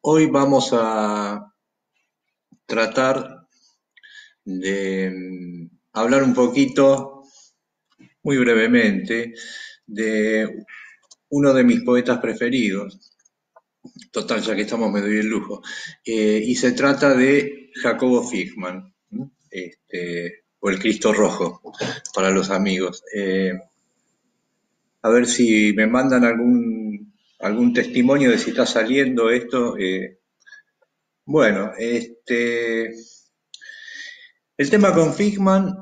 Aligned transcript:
Hoy 0.00 0.26
vamos 0.26 0.70
a 0.72 1.52
tratar 2.66 3.46
de 4.44 5.10
mm, 5.10 5.76
hablar 5.92 6.22
un 6.22 6.34
poquito, 6.34 7.24
muy 8.22 8.36
brevemente, 8.38 9.34
de 9.86 10.64
uno 11.30 11.52
de 11.52 11.64
mis 11.64 11.82
poetas 11.82 12.18
preferidos. 12.18 13.12
Total, 14.12 14.40
ya 14.40 14.54
que 14.54 14.62
estamos 14.62 14.92
me 14.92 15.00
doy 15.00 15.18
el 15.18 15.26
lujo. 15.26 15.62
Eh, 16.04 16.42
y 16.44 16.54
se 16.54 16.72
trata 16.72 17.14
de 17.14 17.70
Jacobo 17.74 18.22
Figman, 18.22 18.94
este, 19.50 20.44
o 20.60 20.70
el 20.70 20.78
Cristo 20.78 21.12
Rojo, 21.12 21.60
para 22.14 22.30
los 22.30 22.50
amigos. 22.50 23.02
Eh, 23.12 23.52
a 25.02 25.08
ver 25.08 25.26
si 25.26 25.72
me 25.72 25.86
mandan 25.86 26.24
algún, 26.24 27.07
algún 27.38 27.72
testimonio 27.72 28.30
de 28.30 28.38
si 28.38 28.50
está 28.50 28.66
saliendo 28.66 29.30
esto. 29.30 29.76
Eh. 29.78 30.20
bueno, 31.24 31.72
este, 31.78 32.94
el 34.56 34.70
tema 34.70 34.92
con 34.92 35.14
Figman, 35.14 35.74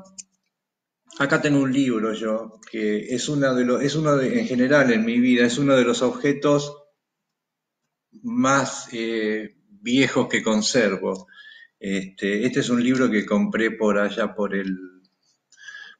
acá 1.19 1.41
tengo 1.41 1.59
un 1.59 1.73
libro 1.73 2.13
yo, 2.13 2.59
que 2.69 3.15
es, 3.15 3.27
una 3.29 3.53
de 3.53 3.65
los, 3.65 3.81
es 3.81 3.95
uno 3.95 4.15
de, 4.15 4.39
en 4.39 4.47
general 4.47 4.91
en 4.91 5.05
mi 5.05 5.19
vida, 5.19 5.45
es 5.45 5.57
uno 5.57 5.75
de 5.75 5.83
los 5.83 6.01
objetos 6.01 6.75
más 8.23 8.89
eh, 8.93 9.55
viejos 9.67 10.27
que 10.27 10.43
conservo. 10.43 11.27
Este, 11.79 12.45
este 12.45 12.61
es 12.61 12.69
un 12.69 12.83
libro 12.83 13.09
que 13.09 13.25
compré 13.25 13.71
por 13.71 13.99
allá 13.99 14.33
por 14.33 14.55
el 14.55 14.75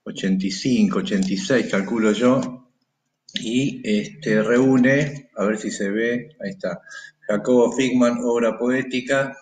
85, 0.03 0.99
86, 0.99 1.67
calculo 1.69 2.11
yo, 2.11 2.56
y 3.33 3.81
este, 3.83 4.41
reúne, 4.41 5.29
a 5.35 5.45
ver 5.45 5.57
si 5.57 5.71
se 5.71 5.89
ve, 5.89 6.29
ahí 6.39 6.51
está, 6.51 6.81
Jacobo 7.27 7.71
Figman, 7.73 8.19
obra 8.23 8.57
poética, 8.57 9.37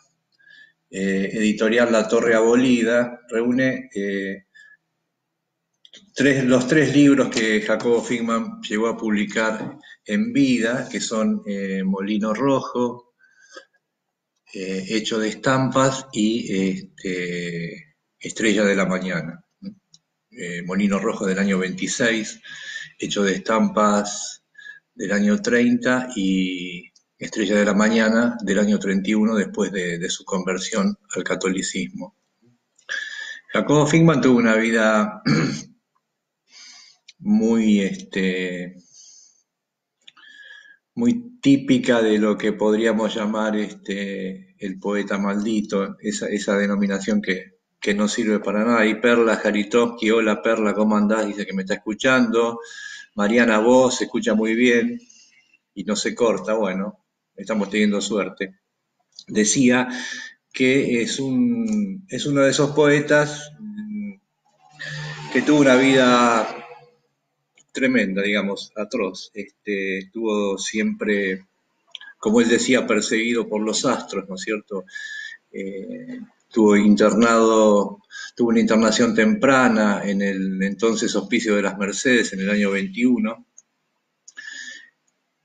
eh, 0.89 1.29
editorial 1.33 1.91
La 1.91 2.07
Torre 2.07 2.35
Abolida, 2.35 3.21
reúne 3.29 3.89
eh, 3.93 4.45
los 6.45 6.67
tres 6.67 6.95
libros 6.95 7.29
que 7.29 7.61
Jacobo 7.61 8.01
Figman 8.01 8.61
llegó 8.61 8.87
a 8.87 8.97
publicar 8.97 9.77
en 10.05 10.33
vida, 10.33 10.87
que 10.89 10.99
son 10.99 11.41
eh, 11.45 11.83
Molino 11.83 12.33
Rojo, 12.33 13.13
Hecho 14.57 15.19
de 15.19 15.27
Estampas 15.27 16.07
y 16.13 16.69
este, 16.69 17.97
Estrella 18.17 18.63
de 18.63 18.75
la 18.77 18.85
Mañana. 18.85 19.43
Molino 20.65 20.97
Rojo 20.97 21.25
del 21.25 21.39
año 21.39 21.57
26, 21.57 22.39
hecho 22.99 23.23
de 23.23 23.33
estampas 23.33 24.43
del 24.93 25.11
año 25.11 25.41
30 25.41 26.09
y 26.15 26.91
Estrella 27.17 27.57
de 27.57 27.65
la 27.65 27.73
Mañana 27.73 28.37
del 28.41 28.59
año 28.59 28.79
31 28.79 29.35
después 29.35 29.71
de, 29.71 30.09
su 30.09 30.25
conversión 30.25 30.97
al 31.15 31.23
catolicismo. 31.23 32.15
Jacobo 33.53 33.87
Fingman 33.87 34.21
tuvo 34.21 34.37
una 34.37 34.55
vida 34.55 35.21
muy, 37.19 37.81
este, 37.81 38.75
muy 40.93 41.39
típica 41.39 42.01
de 42.01 42.17
lo 42.17 42.37
que 42.37 42.51
podríamos 42.51 43.15
llamar 43.15 43.55
este, 43.55 44.55
el 44.59 44.79
poeta 44.79 45.17
maldito, 45.17 45.95
esa, 45.99 46.27
esa 46.27 46.57
denominación 46.57 47.21
que, 47.21 47.54
que 47.85 47.93
no 47.93 48.07
sirve 48.07 48.39
para 48.39 48.65
nada. 48.65 48.83
Y 48.87 48.95
Perla 48.95 49.35
Jaritovsky, 49.35 50.09
hola 50.09 50.41
Perla, 50.41 50.73
¿cómo 50.73 50.97
andás? 50.97 51.27
Dice 51.27 51.45
que 51.45 51.53
me 51.53 51.61
está 51.61 51.75
escuchando. 51.75 52.59
Mariana 53.13 53.59
Vos 53.59 53.97
se 53.97 54.05
escucha 54.05 54.33
muy 54.33 54.55
bien 54.55 54.99
y 55.75 55.83
no 55.83 55.95
se 55.95 56.15
corta, 56.15 56.55
bueno, 56.55 57.05
estamos 57.35 57.69
teniendo 57.69 58.01
suerte. 58.01 58.55
Decía 59.27 59.87
que 60.51 61.03
es, 61.03 61.19
un, 61.19 62.07
es 62.09 62.25
uno 62.25 62.41
de 62.41 62.49
esos 62.49 62.71
poetas 62.71 63.51
mm, 63.59 64.13
que 65.31 65.43
tuvo 65.43 65.59
una 65.59 65.75
vida 65.75 66.65
tremenda, 67.71 68.23
digamos, 68.23 68.71
atroz. 68.75 69.29
Este, 69.31 69.99
estuvo 69.99 70.57
siempre, 70.57 71.45
como 72.17 72.41
él 72.41 72.49
decía, 72.49 72.87
perseguido 72.87 73.47
por 73.47 73.61
los 73.61 73.85
astros, 73.85 74.27
¿no 74.27 74.33
es 74.33 74.41
cierto? 74.41 74.85
Eh, 75.51 76.19
estuvo 76.55 76.77
internado, 76.77 78.01
tuvo 78.33 78.47
una 78.47 78.61
internación 78.61 79.13
temprana 79.13 80.01
en 80.05 80.21
el 80.21 80.63
entonces 80.63 81.13
Hospicio 81.13 81.53
de 81.53 81.61
las 81.61 81.77
Mercedes 81.77 82.31
en 82.31 82.39
el 82.39 82.49
año 82.49 82.71
21 82.71 83.45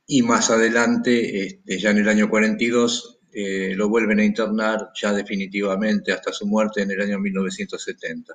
y 0.07 0.23
más 0.23 0.51
adelante, 0.51 1.47
este, 1.47 1.81
ya 1.81 1.91
en 1.91 1.99
el 1.99 2.09
año 2.09 2.31
42, 2.31 3.23
eh, 3.33 3.75
lo 3.75 3.89
vuelven 3.89 4.21
a 4.21 4.25
internar 4.25 4.91
ya 4.95 5.13
definitivamente 5.13 6.13
hasta 6.13 6.33
su 6.33 6.47
muerte 6.47 6.83
en 6.83 6.93
el 6.93 7.01
año 7.01 7.19
1970. 7.19 8.33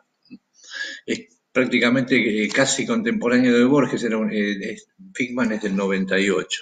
Es 1.05 1.19
prácticamente 1.53 2.43
eh, 2.43 2.49
casi 2.49 2.85
contemporáneo 2.85 3.57
de 3.57 3.63
Borges, 3.63 4.03
era 4.03 4.19
eh, 4.29 4.75
Figman 5.13 5.53
es 5.53 5.61
del 5.61 5.77
98. 5.77 6.61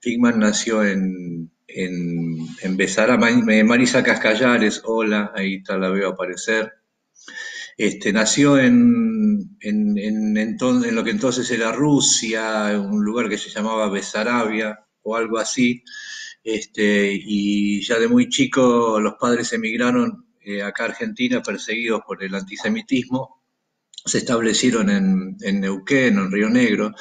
Figman 0.00 0.40
nació 0.40 0.82
en, 0.82 1.52
en, 1.76 2.48
en 2.62 2.76
Besara, 2.76 3.18
Marisa 3.18 4.02
Cascallares, 4.02 4.80
hola, 4.84 5.32
ahí 5.34 5.56
está, 5.56 5.76
la 5.76 5.90
veo 5.90 6.08
aparecer. 6.08 6.72
Este, 7.76 8.14
nació 8.14 8.58
en, 8.58 9.58
en, 9.60 9.98
en, 9.98 10.94
lo 10.94 11.04
que 11.04 11.10
entonces 11.10 11.50
era 11.50 11.72
Rusia, 11.72 12.80
un 12.80 13.04
lugar 13.04 13.28
que 13.28 13.36
se 13.36 13.50
llamaba 13.50 13.90
Besarabia 13.90 14.86
o 15.02 15.16
algo 15.16 15.38
así, 15.38 15.84
este, 16.42 17.12
y 17.12 17.82
ya 17.82 17.98
de 17.98 18.08
muy 18.08 18.30
chico 18.30 18.98
los 18.98 19.14
padres 19.20 19.52
emigraron 19.52 20.26
eh, 20.40 20.62
acá 20.62 20.84
a 20.84 20.86
Argentina 20.86 21.42
perseguidos 21.42 22.00
por 22.06 22.24
el 22.24 22.34
antisemitismo, 22.34 23.42
se 24.02 24.18
establecieron 24.18 24.88
en 24.88 25.60
Neuquén, 25.60 26.16
en 26.16 26.32
Río 26.32 26.48
Negro, 26.48 26.94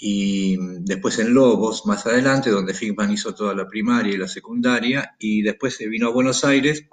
y 0.00 0.56
después 0.82 1.18
en 1.18 1.34
Lobos, 1.34 1.84
más 1.84 2.06
adelante, 2.06 2.50
donde 2.50 2.72
Figman 2.72 3.10
hizo 3.10 3.34
toda 3.34 3.52
la 3.52 3.66
primaria 3.66 4.14
y 4.14 4.16
la 4.16 4.28
secundaria, 4.28 5.16
y 5.18 5.42
después 5.42 5.74
se 5.74 5.88
vino 5.88 6.06
a 6.06 6.12
Buenos 6.12 6.44
Aires 6.44 6.84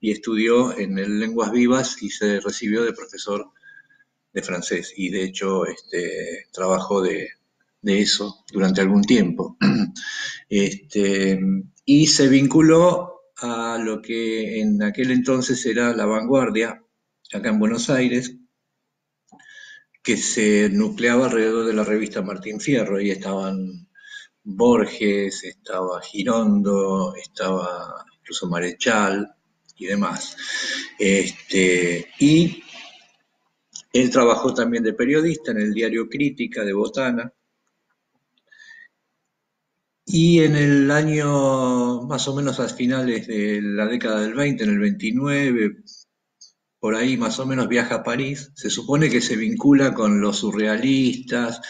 y 0.00 0.10
estudió 0.10 0.76
en 0.76 0.98
el 0.98 1.20
Lenguas 1.20 1.52
Vivas 1.52 2.02
y 2.02 2.08
se 2.08 2.40
recibió 2.40 2.82
de 2.82 2.94
profesor 2.94 3.50
de 4.32 4.42
francés, 4.42 4.94
y 4.96 5.10
de 5.10 5.24
hecho 5.24 5.66
este, 5.66 6.46
trabajó 6.52 7.02
de, 7.02 7.28
de 7.82 8.00
eso 8.00 8.44
durante 8.50 8.80
algún 8.80 9.02
tiempo. 9.02 9.56
Este, 10.46 11.40
y 11.84 12.06
se 12.06 12.28
vinculó 12.28 13.22
a 13.38 13.78
lo 13.78 14.00
que 14.00 14.60
en 14.60 14.82
aquel 14.82 15.10
entonces 15.10 15.64
era 15.66 15.94
la 15.94 16.06
vanguardia, 16.06 16.82
acá 17.32 17.48
en 17.48 17.58
Buenos 17.58 17.90
Aires, 17.90 18.36
que 20.04 20.18
se 20.18 20.68
nucleaba 20.68 21.26
alrededor 21.26 21.66
de 21.66 21.72
la 21.72 21.82
revista 21.82 22.20
Martín 22.20 22.60
Fierro. 22.60 22.98
Ahí 22.98 23.10
estaban 23.10 23.88
Borges, 24.44 25.42
estaba 25.44 26.00
Girondo, 26.02 27.14
estaba 27.16 28.04
incluso 28.18 28.46
Marechal 28.46 29.34
y 29.78 29.86
demás. 29.86 30.36
Este, 30.98 32.06
y 32.20 32.62
él 33.94 34.10
trabajó 34.10 34.52
también 34.52 34.84
de 34.84 34.92
periodista 34.92 35.52
en 35.52 35.60
el 35.60 35.72
diario 35.72 36.06
Crítica 36.08 36.64
de 36.64 36.74
Botana. 36.74 37.32
Y 40.06 40.40
en 40.40 40.54
el 40.54 40.90
año, 40.90 42.02
más 42.02 42.28
o 42.28 42.36
menos 42.36 42.60
a 42.60 42.68
finales 42.68 43.26
de 43.26 43.62
la 43.62 43.86
década 43.86 44.20
del 44.20 44.34
20, 44.34 44.64
en 44.64 44.70
el 44.70 44.78
29, 44.80 45.76
por 46.84 46.96
ahí 46.96 47.16
más 47.16 47.38
o 47.38 47.46
menos 47.46 47.66
viaja 47.66 47.94
a 47.94 48.02
París, 48.02 48.52
se 48.56 48.68
supone 48.68 49.08
que 49.08 49.22
se 49.22 49.36
vincula 49.36 49.94
con 49.94 50.20
los 50.20 50.40
surrealistas, 50.40 51.62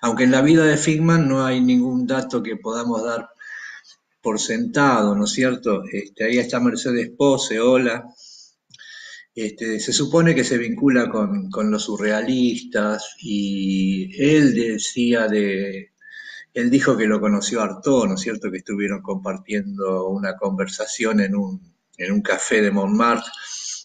aunque 0.00 0.24
en 0.24 0.30
la 0.30 0.40
vida 0.40 0.64
de 0.64 0.78
Figman 0.78 1.28
no 1.28 1.44
hay 1.44 1.60
ningún 1.60 2.06
dato 2.06 2.42
que 2.42 2.56
podamos 2.56 3.04
dar 3.04 3.28
por 4.22 4.40
sentado, 4.40 5.14
¿no 5.14 5.26
es 5.26 5.32
cierto? 5.32 5.82
Este, 5.92 6.24
ahí 6.24 6.38
está 6.38 6.58
Mercedes 6.58 7.10
Pose, 7.14 7.60
hola. 7.60 8.06
Este, 9.34 9.78
se 9.78 9.92
supone 9.92 10.34
que 10.34 10.42
se 10.42 10.56
vincula 10.56 11.10
con, 11.10 11.50
con, 11.50 11.70
los 11.70 11.84
surrealistas 11.84 13.16
y 13.20 14.10
él 14.24 14.54
decía 14.54 15.28
de, 15.28 15.92
él 16.54 16.70
dijo 16.70 16.96
que 16.96 17.06
lo 17.06 17.20
conoció 17.20 17.60
Artaud, 17.60 18.06
¿no 18.06 18.14
es 18.14 18.22
cierto? 18.22 18.50
Que 18.50 18.56
estuvieron 18.56 19.02
compartiendo 19.02 20.08
una 20.08 20.34
conversación 20.38 21.20
en 21.20 21.36
un, 21.36 21.74
en 21.98 22.10
un 22.10 22.22
café 22.22 22.62
de 22.62 22.70
Montmartre 22.70 23.30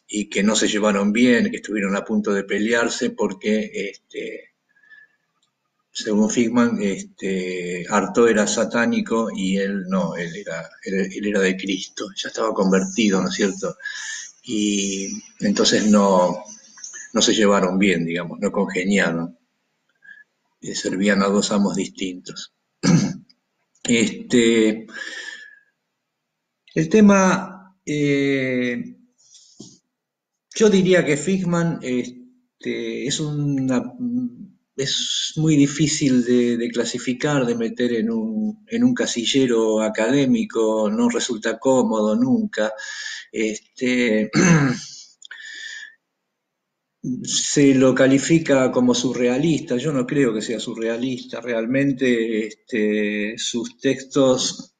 y 0.07 0.29
que 0.29 0.43
no 0.43 0.55
se 0.55 0.67
llevaron 0.67 1.11
bien, 1.11 1.51
que 1.51 1.57
estuvieron 1.57 1.95
a 1.95 2.05
punto 2.05 2.33
de 2.33 2.43
pelearse 2.43 3.09
porque, 3.09 3.69
este, 3.73 4.53
según 5.91 6.29
Figman, 6.29 6.81
este, 6.81 7.85
Artaud 7.89 8.29
era 8.29 8.47
satánico 8.47 9.29
y 9.35 9.57
él 9.57 9.85
no, 9.89 10.15
él 10.15 10.35
era, 10.35 10.69
él, 10.83 11.25
era 11.27 11.41
de 11.41 11.57
Cristo, 11.57 12.07
ya 12.15 12.29
estaba 12.29 12.53
convertido, 12.53 13.21
¿no 13.21 13.29
es 13.29 13.35
cierto? 13.35 13.77
Y 14.43 15.09
entonces 15.41 15.85
no, 15.87 16.43
no 17.13 17.21
se 17.21 17.33
llevaron 17.33 17.77
bien, 17.77 18.05
digamos, 18.05 18.39
no 18.39 18.51
congeniaron, 18.51 19.37
servían 20.73 21.21
a 21.21 21.27
dos 21.27 21.51
amos 21.51 21.75
distintos. 21.75 22.53
Este, 23.89 24.85
El 26.75 26.89
tema, 26.89 27.73
eh, 27.85 28.96
yo 30.57 30.69
diría 30.69 31.05
que 31.05 31.17
Figman 31.17 31.79
este, 31.83 33.07
es 33.07 33.21
muy 35.35 35.55
difícil 35.55 36.25
de, 36.25 36.69
clasificar, 36.69 37.45
de 37.45 37.55
meter 37.55 37.93
en 37.93 38.09
un, 38.09 38.65
en 38.67 38.83
un, 38.83 38.95
casillero 38.95 39.81
académico, 39.81 40.89
no 40.89 41.09
resulta 41.09 41.59
cómodo 41.59 42.15
nunca. 42.15 42.73
Este, 43.31 44.31
se 47.23 47.75
lo 47.75 47.93
califica 47.93 48.71
como 48.71 48.95
surrealista, 48.95 49.77
yo 49.77 49.91
no 49.91 50.07
creo 50.07 50.33
que 50.33 50.41
sea 50.41 50.59
surrealista, 50.59 51.39
realmente 51.39 52.47
este, 52.47 53.35
sus 53.37 53.77
textos 53.77 54.76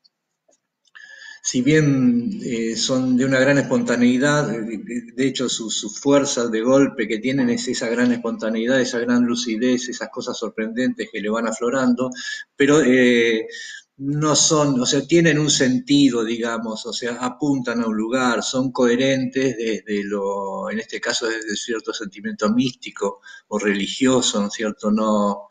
si 1.49 1.61
bien 1.61 2.41
eh, 2.44 2.75
son 2.75 3.15
de 3.15 3.23
una 3.23 3.39
gran 3.39 3.57
espontaneidad, 3.57 4.49
de 4.49 5.27
hecho 5.27 5.47
sus 5.47 5.97
fuerzas 5.97 6.51
de 6.51 6.59
golpe 6.59 7.07
que 7.07 7.19
tienen 7.19 7.49
es 7.49 7.69
esa 7.69 7.88
gran 7.88 8.11
espontaneidad, 8.11 8.81
esa 8.81 8.99
gran 8.99 9.23
lucidez, 9.23 9.88
esas 9.88 10.09
cosas 10.09 10.38
sorprendentes 10.38 11.07
que 11.09 11.21
le 11.21 11.29
van 11.29 11.47
aflorando, 11.47 12.09
pero 12.53 12.81
eh, 12.81 13.47
no 13.95 14.35
son, 14.35 14.77
o 14.81 14.85
sea, 14.85 15.07
tienen 15.07 15.39
un 15.39 15.49
sentido, 15.49 16.25
digamos, 16.25 16.85
o 16.85 16.91
sea, 16.91 17.13
apuntan 17.21 17.81
a 17.81 17.88
un 17.88 17.95
lugar, 17.95 18.43
son 18.43 18.73
coherentes 18.73 19.55
desde 19.55 20.03
lo, 20.03 20.69
en 20.69 20.79
este 20.81 21.00
caso 21.00 21.27
desde 21.27 21.55
cierto 21.55 21.93
sentimiento 21.93 22.50
místico 22.50 23.21
o 23.47 23.57
religioso, 23.57 24.41
¿no 24.41 24.47
es 24.47 24.53
cierto? 24.53 24.91
No, 24.91 25.47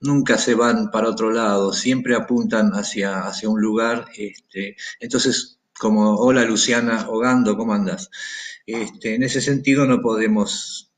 nunca 0.00 0.38
se 0.38 0.54
van 0.54 0.90
para 0.90 1.08
otro 1.08 1.30
lado, 1.30 1.72
siempre 1.72 2.14
apuntan 2.14 2.70
hacia, 2.72 3.20
hacia 3.20 3.48
un 3.48 3.60
lugar. 3.60 4.06
Este, 4.16 4.76
entonces, 5.00 5.60
como, 5.78 6.16
hola 6.16 6.44
Luciana 6.44 7.06
Hogando, 7.08 7.56
¿cómo 7.56 7.72
andas? 7.72 8.10
Este, 8.66 9.14
en 9.14 9.22
ese 9.22 9.40
sentido 9.40 9.86
no 9.86 10.00
podemos 10.00 10.92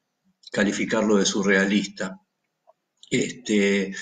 calificarlo 0.53 1.17
de 1.17 1.27
surrealista. 1.27 2.21
Este, 3.11 3.95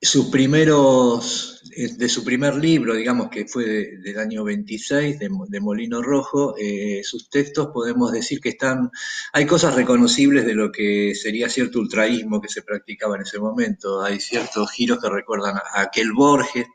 sus 0.00 0.26
primeros, 0.26 1.59
de 1.70 2.08
su 2.08 2.24
primer 2.24 2.56
libro, 2.56 2.94
digamos 2.94 3.28
que 3.30 3.46
fue 3.46 3.98
del 3.98 4.18
año 4.18 4.44
26, 4.44 5.18
de, 5.18 5.60
Molino 5.60 6.02
Rojo, 6.02 6.54
eh, 6.58 7.02
sus 7.04 7.30
textos 7.30 7.68
podemos 7.72 8.12
decir 8.12 8.40
que 8.40 8.50
están, 8.50 8.90
hay 9.32 9.46
cosas 9.46 9.74
reconocibles 9.74 10.44
de 10.44 10.54
lo 10.54 10.72
que 10.72 11.14
sería 11.14 11.48
cierto 11.48 11.78
ultraísmo 11.78 12.40
que 12.40 12.48
se 12.48 12.62
practicaba 12.62 13.16
en 13.16 13.22
ese 13.22 13.38
momento, 13.38 14.02
hay 14.02 14.20
ciertos 14.20 14.70
giros 14.72 15.00
que 15.00 15.08
recuerdan 15.08 15.56
a 15.56 15.82
aquel 15.82 16.12
Borges 16.12 16.66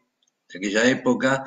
de 0.49 0.57
aquella 0.57 0.89
época, 0.89 1.43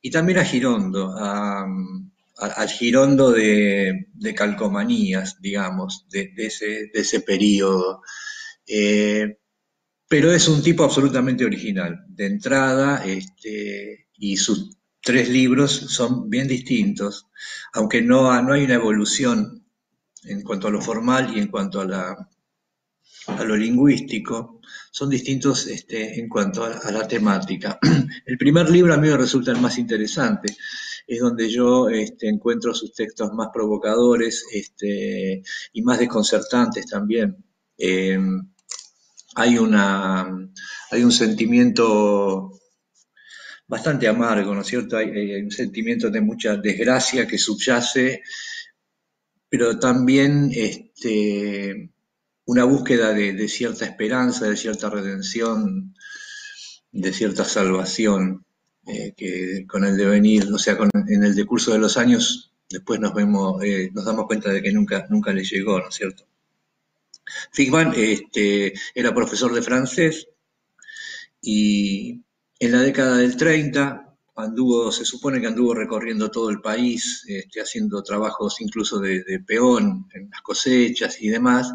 y 0.00 0.10
también 0.10 0.38
a 0.38 0.44
Girondo, 0.44 1.14
al 1.14 2.68
Girondo 2.68 3.32
de, 3.32 4.06
calcomanías, 4.34 5.40
digamos, 5.40 6.06
de, 6.08 6.32
ese, 6.36 7.20
periodo. 7.20 8.02
Eh, 8.66 9.39
pero 10.10 10.32
es 10.32 10.48
un 10.48 10.60
tipo 10.60 10.82
absolutamente 10.82 11.44
original. 11.44 12.04
De 12.08 12.26
entrada, 12.26 13.04
este, 13.04 14.08
y 14.18 14.36
sus 14.36 14.76
tres 15.00 15.28
libros 15.28 15.70
son 15.70 16.28
bien 16.28 16.48
distintos, 16.48 17.28
aunque 17.74 18.02
no, 18.02 18.42
no 18.42 18.52
hay 18.52 18.64
una 18.64 18.74
evolución 18.74 19.64
en 20.24 20.42
cuanto 20.42 20.66
a 20.66 20.72
lo 20.72 20.82
formal 20.82 21.32
y 21.32 21.38
en 21.38 21.46
cuanto 21.46 21.80
a, 21.82 22.28
lo 23.44 23.56
lingüístico, 23.56 24.60
son 24.90 25.10
distintos 25.10 25.68
este, 25.68 26.18
en 26.18 26.28
cuanto 26.28 26.64
a, 26.64 26.90
la 26.90 27.06
temática. 27.06 27.78
El 28.26 28.36
primer 28.36 28.68
libro 28.68 28.92
a 28.92 28.96
mí 28.96 29.06
me 29.06 29.16
resulta 29.16 29.52
el 29.52 29.60
más 29.60 29.78
interesante, 29.78 30.56
es 31.06 31.20
donde 31.20 31.48
yo 31.48 31.88
este, 31.88 32.28
encuentro 32.28 32.74
sus 32.74 32.92
textos 32.92 33.32
más 33.32 33.50
provocadores 33.54 34.44
y 35.72 35.82
más 35.82 36.00
desconcertantes 36.00 36.86
también. 36.86 37.36
Eh, 37.78 38.18
hay, 39.34 39.58
una, 39.58 40.26
hay 40.90 41.04
un 41.04 41.12
sentimiento 41.12 42.60
bastante 43.70 44.08
amargo, 44.08 44.52
¿no 44.54 44.62
es 44.62 44.66
cierto? 44.66 44.96
Hay, 44.96 45.42
un 45.42 45.50
sentimiento 45.52 46.10
de 46.10 46.20
mucha 46.20 46.56
desgracia 46.56 47.26
que 47.26 47.38
subyace, 47.38 48.22
pero 49.48 49.78
también 49.78 50.50
este, 50.52 51.90
una 52.46 52.64
búsqueda 52.64 53.12
de, 53.12 53.48
cierta 53.48 53.84
esperanza, 53.84 54.48
de 54.48 54.56
cierta 54.56 54.90
redención, 54.90 55.94
de 56.90 57.12
cierta 57.12 57.44
salvación, 57.44 58.44
eh, 58.86 59.14
que 59.16 59.66
con 59.68 59.84
el 59.84 59.96
devenir, 59.96 60.52
o 60.52 60.58
sea, 60.58 60.76
en 61.08 61.22
el 61.22 61.34
decurso 61.36 61.72
de 61.72 61.78
los 61.78 61.96
años, 61.96 62.52
después 62.68 62.98
nos 62.98 63.14
vemos, 63.14 63.62
eh, 63.62 63.90
nos 63.92 64.04
damos 64.04 64.26
cuenta 64.26 64.50
de 64.50 64.62
que 64.62 64.72
nunca, 64.72 65.06
nunca 65.10 65.32
le 65.32 65.44
llegó, 65.44 65.78
¿no 65.78 65.88
es 65.88 65.94
cierto? 65.94 66.26
Figman 67.52 67.92
este, 67.96 68.74
era 68.94 69.14
profesor 69.14 69.52
de 69.52 69.62
francés 69.62 70.28
y 71.40 72.20
en 72.58 72.72
la 72.72 72.82
década 72.82 73.16
del 73.16 73.36
30 73.36 74.10
anduvo, 74.36 74.92
se 74.92 75.04
supone 75.04 75.40
que 75.40 75.46
anduvo 75.46 75.74
recorriendo 75.74 76.30
todo 76.30 76.50
el 76.50 76.60
país, 76.60 77.24
este, 77.26 77.60
haciendo 77.60 78.02
trabajos 78.02 78.60
incluso 78.60 78.98
de, 78.98 79.40
peón 79.46 80.06
en 80.14 80.30
las 80.30 80.42
cosechas 80.42 81.20
y 81.20 81.28
demás, 81.28 81.72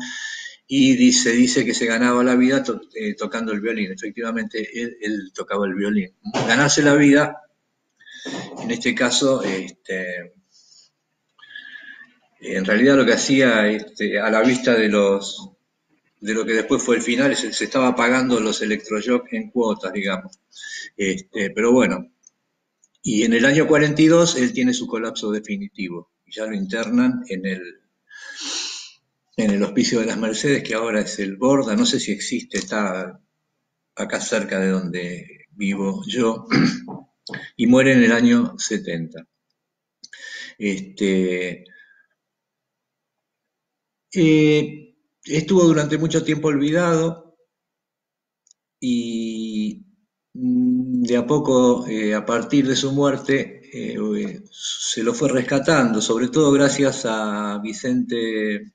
y 0.67 0.95
dice, 0.95 1.31
dice 1.31 1.63
que 1.63 1.73
se 1.73 1.85
ganaba 1.85 2.23
la 2.23 2.35
vida 2.35 2.63
eh, 2.95 3.15
tocando 3.15 3.51
el 3.51 3.61
violín. 3.61 3.91
Efectivamente, 3.91 4.67
él, 4.73 5.31
tocaba 5.33 5.67
el 5.67 5.75
violín. 5.75 6.13
Ganarse 6.47 6.81
la 6.81 6.95
vida, 6.95 7.41
en 8.63 8.71
este 8.71 8.95
caso, 8.95 9.43
este, 9.43 10.33
en 12.39 12.65
realidad 12.65 12.95
lo 12.95 13.05
que 13.05 13.13
hacía 13.13 13.67
este, 13.67 14.19
a 14.19 14.29
la 14.31 14.41
vista 14.41 14.73
de 14.73 14.89
los 14.89 15.54
de 16.19 16.33
lo 16.33 16.45
que 16.45 16.53
después 16.53 16.81
fue 16.81 16.95
el 16.97 17.01
final, 17.01 17.35
se, 17.35 17.63
estaba 17.63 17.95
pagando 17.95 18.39
los 18.39 18.61
electroshock 18.61 19.31
en 19.33 19.49
cuotas, 19.51 19.93
digamos. 19.93 20.39
Este, 20.95 21.51
pero 21.51 21.71
bueno, 21.71 22.11
y 23.03 23.23
en 23.23 23.33
el 23.33 23.45
año 23.45 23.67
42 23.67 24.37
él 24.37 24.53
tiene 24.53 24.73
su 24.73 24.87
colapso 24.87 25.31
definitivo, 25.31 26.11
ya 26.27 26.45
lo 26.45 26.55
internan 26.55 27.23
en 27.27 27.45
el, 27.45 27.61
en 29.37 29.51
el 29.51 29.63
Hospicio 29.63 29.99
de 29.99 30.07
las 30.07 30.17
Mercedes, 30.17 30.63
que 30.63 30.73
ahora 30.73 31.01
es 31.01 31.19
el 31.19 31.37
Borda, 31.37 31.75
no 31.75 31.85
sé 31.85 31.99
si 31.99 32.11
existe, 32.11 32.57
está 32.57 33.19
acá 33.95 34.19
cerca 34.19 34.59
de 34.59 34.69
donde 34.69 35.47
vivo 35.51 36.03
yo, 36.07 36.47
y 37.57 37.67
muere 37.67 37.93
en 37.93 38.03
el 38.03 38.11
año 38.11 38.55
70. 38.57 39.27
Este, 40.57 41.65
eh, 44.13 44.84
estuvo 45.25 45.63
durante 45.63 45.97
mucho 45.97 46.23
tiempo 46.23 46.49
olvidado 46.49 47.37
y 48.79 49.85
mm, 50.33 51.03
de 51.03 51.17
a 51.17 51.25
poco, 51.25 51.87
eh, 51.87 52.13
a 52.13 52.25
partir 52.25 52.67
de 52.67 52.75
su 52.75 52.91
muerte, 52.91 53.61
eh, 53.73 54.43
se 54.51 55.03
lo 55.03 55.13
fue 55.13 55.29
rescatando, 55.29 56.01
sobre 56.01 56.29
todo 56.29 56.51
gracias 56.51 57.05
a 57.05 57.59
Vicente 57.63 58.73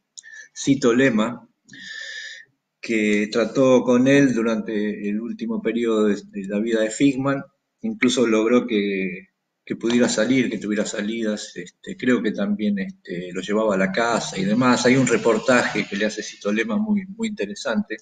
Cito 0.54 0.92
Lema, 0.94 1.48
que 2.80 3.28
trató 3.30 3.82
con 3.82 4.08
él 4.08 4.34
durante 4.34 5.08
el 5.08 5.20
último 5.20 5.60
periodo 5.62 6.06
de, 6.06 6.22
la 6.48 6.58
vida 6.58 6.80
de 6.80 6.90
Figman, 6.90 7.42
incluso 7.82 8.26
logró 8.26 8.66
que 8.66 9.29
que 9.70 9.76
pudiera 9.76 10.08
salir, 10.08 10.50
que 10.50 10.58
tuviera 10.58 10.84
salidas, 10.84 11.52
este, 11.54 11.96
creo 11.96 12.20
que 12.20 12.32
también 12.32 12.76
este, 12.80 13.30
lo 13.32 13.40
llevaba 13.40 13.76
a 13.76 13.78
la 13.78 13.92
casa 13.92 14.36
y 14.36 14.44
demás. 14.44 14.84
Hay 14.84 14.96
un 14.96 15.06
reportaje 15.06 15.86
que 15.88 15.94
le 15.94 16.06
hace 16.06 16.24
Citolema 16.24 16.76
muy, 16.76 17.06
muy 17.06 17.28
interesante. 17.28 17.98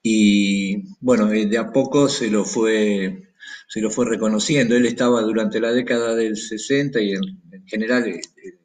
Y 0.00 0.94
bueno, 1.00 1.32
eh, 1.32 1.46
de 1.46 1.58
a 1.58 1.72
poco 1.72 2.08
se 2.08 2.30
lo 2.30 2.44
fue, 2.44 3.32
se 3.66 3.80
lo 3.80 3.90
fue 3.90 4.06
reconociendo. 4.06 4.76
Él 4.76 4.86
estaba 4.86 5.22
durante 5.22 5.58
la 5.58 5.72
década 5.72 6.14
del 6.14 6.36
60 6.36 7.00
y 7.00 7.10
en, 7.10 7.66
general 7.66 8.06
eh, 8.06 8.20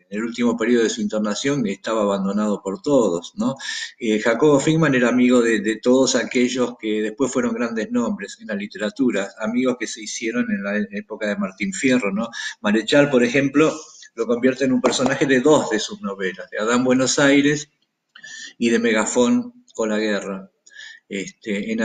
en 0.09 0.19
el 0.19 0.25
último 0.25 0.57
periodo 0.57 0.83
de 0.83 0.89
su 0.89 1.01
internación 1.01 1.65
estaba 1.67 2.01
abandonado 2.01 2.61
por 2.61 2.81
todos, 2.81 3.33
¿no? 3.35 3.55
Eh, 3.99 4.19
Jacobo 4.19 4.59
Fingman 4.59 4.95
era 4.95 5.09
amigo 5.09 5.41
de, 5.41 5.79
todos 5.81 6.15
aquellos 6.15 6.75
que 6.79 7.01
después 7.01 7.31
fueron 7.31 7.53
grandes 7.53 7.91
nombres 7.91 8.37
en 8.41 8.47
la 8.47 8.55
literatura, 8.55 9.29
amigos 9.39 9.77
que 9.79 9.87
se 9.87 10.01
hicieron 10.01 10.49
en 10.51 10.63
la 10.63 10.77
época 10.91 11.27
de 11.27 11.37
Martín 11.37 11.73
Fierro, 11.73 12.11
¿no? 12.11 12.29
Marechal, 12.61 13.09
por 13.09 13.23
ejemplo, 13.23 13.73
lo 14.15 14.25
convierte 14.25 14.65
en 14.65 14.73
un 14.73 14.81
personaje 14.81 15.25
de 15.25 15.41
dos 15.41 15.69
de 15.69 15.79
sus 15.79 16.01
novelas, 16.01 16.49
de 16.49 16.59
Adán 16.59 16.83
Buenos 16.83 17.19
Aires 17.19 17.69
y 18.57 18.69
de 18.69 18.79
Megafón 18.79 19.65
o 19.75 19.85
la 19.85 19.97
Guerra. 19.97 20.49
Este, 21.07 21.75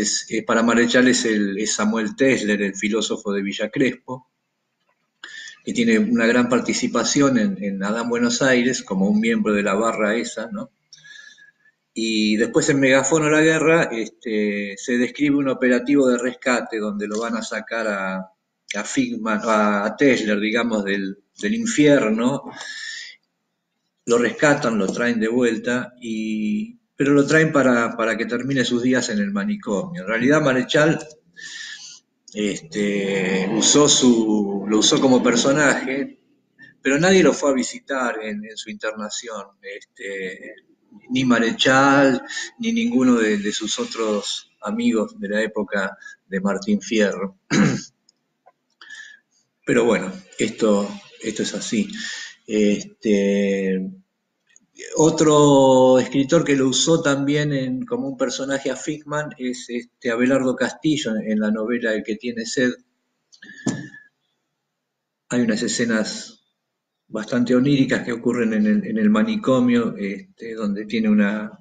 es, 0.00 0.26
para 0.46 0.62
Marechal 0.62 1.06
es, 1.08 1.24
el, 1.26 1.58
es 1.58 1.74
Samuel 1.74 2.16
Tesler, 2.16 2.60
el 2.62 2.74
filósofo 2.74 3.32
de 3.32 3.42
Villa 3.42 3.70
Crespo, 3.70 4.33
que 5.64 5.72
tiene 5.72 5.98
una 5.98 6.26
gran 6.26 6.48
participación 6.48 7.38
en, 7.38 7.82
Adán 7.82 8.10
Buenos 8.10 8.42
Aires 8.42 8.82
como 8.82 9.08
un 9.08 9.18
miembro 9.18 9.54
de 9.54 9.62
la 9.62 9.74
barra 9.74 10.14
esa, 10.14 10.48
¿no? 10.52 10.70
Y 11.94 12.36
después 12.36 12.68
en 12.68 12.80
Megafono 12.80 13.30
la 13.30 13.40
Guerra 13.40 13.84
este, 13.84 14.74
se 14.76 14.98
describe 14.98 15.36
un 15.36 15.48
operativo 15.48 16.08
de 16.08 16.18
rescate 16.18 16.78
donde 16.78 17.06
lo 17.06 17.20
van 17.20 17.36
a 17.36 17.42
sacar 17.42 17.86
a, 17.86 18.16
a 18.16 18.84
Figman, 18.84 19.40
a 19.44 19.94
Tesler, 19.96 20.38
digamos, 20.38 20.84
del, 20.84 21.16
infierno, 21.42 22.42
lo 24.06 24.18
rescatan, 24.18 24.76
lo 24.76 24.86
traen 24.88 25.20
de 25.20 25.28
vuelta, 25.28 25.94
y, 26.00 26.78
pero 26.96 27.12
lo 27.12 27.26
traen 27.26 27.52
para, 27.52 27.96
para, 27.96 28.16
que 28.16 28.26
termine 28.26 28.64
sus 28.64 28.82
días 28.82 29.08
en 29.08 29.18
el 29.18 29.30
manicomio. 29.30 30.02
En 30.02 30.08
realidad 30.08 30.42
Marechal 30.42 30.98
este, 32.34 33.48
usó 33.56 33.88
su, 33.88 34.64
lo 34.68 34.78
usó 34.78 35.00
como 35.00 35.22
personaje, 35.22 36.18
pero 36.82 36.98
nadie 36.98 37.22
lo 37.22 37.32
fue 37.32 37.50
a 37.50 37.54
visitar 37.54 38.18
en, 38.22 38.42
su 38.56 38.70
internación, 38.70 39.46
este, 39.62 40.54
ni 41.10 41.24
Marechal, 41.24 42.22
ni 42.58 42.72
ninguno 42.72 43.14
de, 43.14 43.52
sus 43.52 43.78
otros 43.78 44.50
amigos 44.62 45.18
de 45.18 45.28
la 45.28 45.42
época 45.42 45.96
de 46.26 46.40
Martín 46.40 46.80
Fierro. 46.80 47.38
Pero 49.66 49.84
bueno, 49.84 50.12
esto, 50.38 50.88
esto 51.22 51.42
es 51.42 51.54
así. 51.54 51.88
Este, 52.46 53.80
otro 54.96 55.98
escritor 55.98 56.44
que 56.44 56.56
lo 56.56 56.68
usó 56.68 57.00
también 57.00 57.84
como 57.86 58.08
un 58.08 58.16
personaje 58.16 58.70
a 58.70 58.76
Figman 58.76 59.30
es 59.38 59.66
este 59.68 60.10
Abelardo 60.10 60.56
Castillo 60.56 61.14
en 61.16 61.38
la 61.40 61.50
novela 61.50 61.92
El 61.92 62.02
que 62.02 62.16
tiene 62.16 62.44
sed. 62.44 62.72
Hay 65.28 65.40
unas 65.40 65.62
escenas 65.62 66.44
bastante 67.08 67.54
oníricas 67.54 68.02
que 68.02 68.12
ocurren 68.12 68.52
en 68.54 68.98
el, 68.98 69.10
manicomio, 69.10 69.94
este, 69.96 70.54
donde 70.54 70.84
tiene 70.86 71.08
una, 71.08 71.60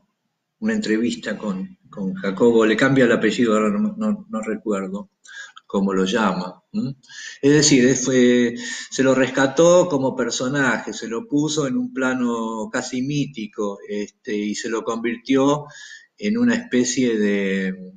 entrevista 0.62 1.38
con, 1.38 1.78
Jacobo, 2.22 2.66
le 2.66 2.76
cambia 2.76 3.06
el 3.06 3.12
apellido, 3.12 3.54
ahora 3.54 3.70
no, 3.70 4.42
recuerdo 4.42 5.12
cómo 5.74 5.92
lo 5.92 6.06
llama. 6.06 6.62
Es 7.42 7.52
decir, 7.52 7.98
se 7.98 9.02
lo 9.02 9.16
rescató 9.16 9.88
como 9.90 10.16
personaje, 10.16 10.94
se 10.94 11.08
lo 11.08 11.28
puso 11.28 11.66
en 11.66 11.78
un 11.78 11.92
plano 11.92 12.70
casi 12.72 13.02
mítico 13.02 13.80
este, 13.90 14.36
y 14.36 14.54
se 14.54 14.70
lo 14.70 14.84
convirtió 14.84 15.66
en 16.16 16.38
una 16.38 16.54
especie 16.54 17.18
de, 17.18 17.94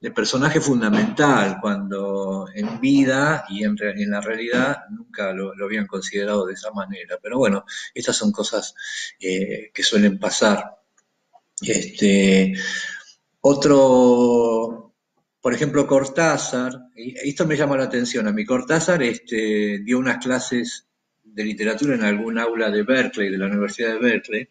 de 0.00 0.10
personaje 0.12 0.60
fundamental, 0.60 1.58
cuando 1.60 2.46
en 2.54 2.80
vida 2.80 3.44
y 3.48 3.64
en, 3.64 3.76
la 4.08 4.20
realidad 4.20 4.84
nunca 4.90 5.32
lo, 5.32 5.52
habían 5.64 5.88
considerado 5.88 6.46
de 6.46 6.54
esa 6.54 6.70
manera. 6.70 7.18
Pero 7.20 7.38
bueno, 7.38 7.64
estas 7.92 8.16
son 8.16 8.30
cosas 8.30 8.72
eh, 9.18 9.72
que 9.74 9.82
suelen 9.82 10.20
pasar. 10.20 10.76
Este, 11.60 12.54
otro, 13.40 14.89
por 15.40 15.54
ejemplo, 15.54 15.86
Cortázar, 15.86 16.72
y 16.94 17.14
esto 17.28 17.46
me 17.46 17.56
llama 17.56 17.76
la 17.76 17.84
atención, 17.84 18.28
a 18.28 18.32
mí 18.32 18.44
Cortázar 18.44 19.02
este, 19.02 19.80
dio 19.82 19.98
unas 19.98 20.18
clases 20.18 20.86
de 21.22 21.44
literatura 21.44 21.94
en 21.94 22.04
algún 22.04 22.38
aula 22.38 22.70
de 22.70 22.82
Berkeley, 22.82 23.30
de 23.30 23.38
la 23.38 23.46
Universidad 23.46 23.94
de 23.94 23.98
Berkeley, 23.98 24.48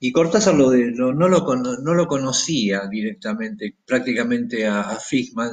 y 0.00 0.12
Cortázar 0.12 0.54
lo 0.54 0.72
no, 0.72 1.28
lo, 1.28 2.06
conocía 2.06 2.86
directamente, 2.90 3.76
prácticamente 3.84 4.66
a, 4.66 4.80
a 4.80 4.96
Figman, 4.96 5.50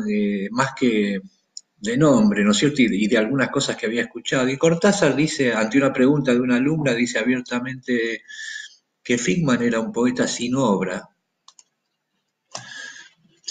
más 0.52 0.70
que 0.80 1.20
de 1.80 1.98
nombre, 1.98 2.44
¿no 2.44 2.52
es 2.52 2.58
cierto? 2.58 2.82
Y 2.82 3.08
de, 3.08 3.18
algunas 3.18 3.50
cosas 3.50 3.76
que 3.76 3.86
había 3.86 4.02
escuchado. 4.04 4.50
Y 4.50 4.58
Cortázar 4.58 5.16
dice, 5.16 5.54
ante 5.54 5.78
una 5.78 5.94
pregunta 5.94 6.34
de 6.34 6.40
una 6.40 6.56
alumna, 6.56 6.94
dice 6.94 7.20
abiertamente 7.20 8.24
que 9.04 9.18
Figman 9.18 9.62
era 9.62 9.80
un 9.80 9.92
poeta 9.92 10.28
sin 10.28 10.56
obra. 10.56 11.08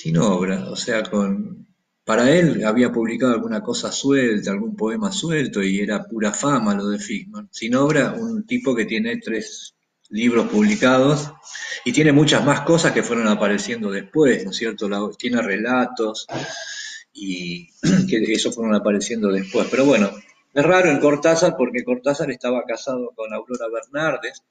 Sin 0.06 0.18
obra, 0.18 0.70
o 0.70 0.76
sea, 0.76 1.02
con, 1.02 1.66
para 2.04 2.30
él 2.30 2.64
había 2.64 2.92
publicado 2.92 3.32
alguna 3.32 3.60
cosa 3.60 3.90
suelta, 3.90 4.52
algún 4.52 4.76
poema 4.76 5.10
suelto, 5.10 5.64
y 5.64 5.80
era 5.80 6.04
pura 6.04 6.32
fama 6.32 6.76
lo 6.76 6.86
de 6.90 7.00
Figman. 7.00 7.48
Sin 7.50 7.74
obra, 7.74 8.12
un 8.12 8.46
tipo 8.46 8.72
que 8.72 8.84
tiene 8.84 9.16
tres 9.16 9.74
libros 10.10 10.46
publicados 10.46 11.32
y 11.84 11.90
tiene 11.90 12.12
muchas 12.12 12.44
más 12.44 12.60
cosas 12.60 12.92
que 12.92 13.02
fueron 13.02 13.26
apareciendo 13.26 13.90
después, 13.90 14.44
¿no 14.44 14.52
es 14.52 14.56
cierto? 14.56 15.10
tiene 15.18 15.42
relatos 15.42 16.28
y 17.12 17.66
que 18.08 18.32
eso 18.32 18.52
fueron 18.52 18.76
apareciendo 18.76 19.32
después. 19.32 19.66
Pero 19.68 19.86
bueno, 19.86 20.12
es 20.54 20.64
raro 20.64 20.88
en 20.88 21.00
Cortázar 21.00 21.56
porque 21.58 21.82
Cortázar 21.82 22.30
estaba 22.30 22.62
casado 22.62 23.10
con 23.16 23.34
Aurora 23.34 23.66
Bernardes, 23.72 24.44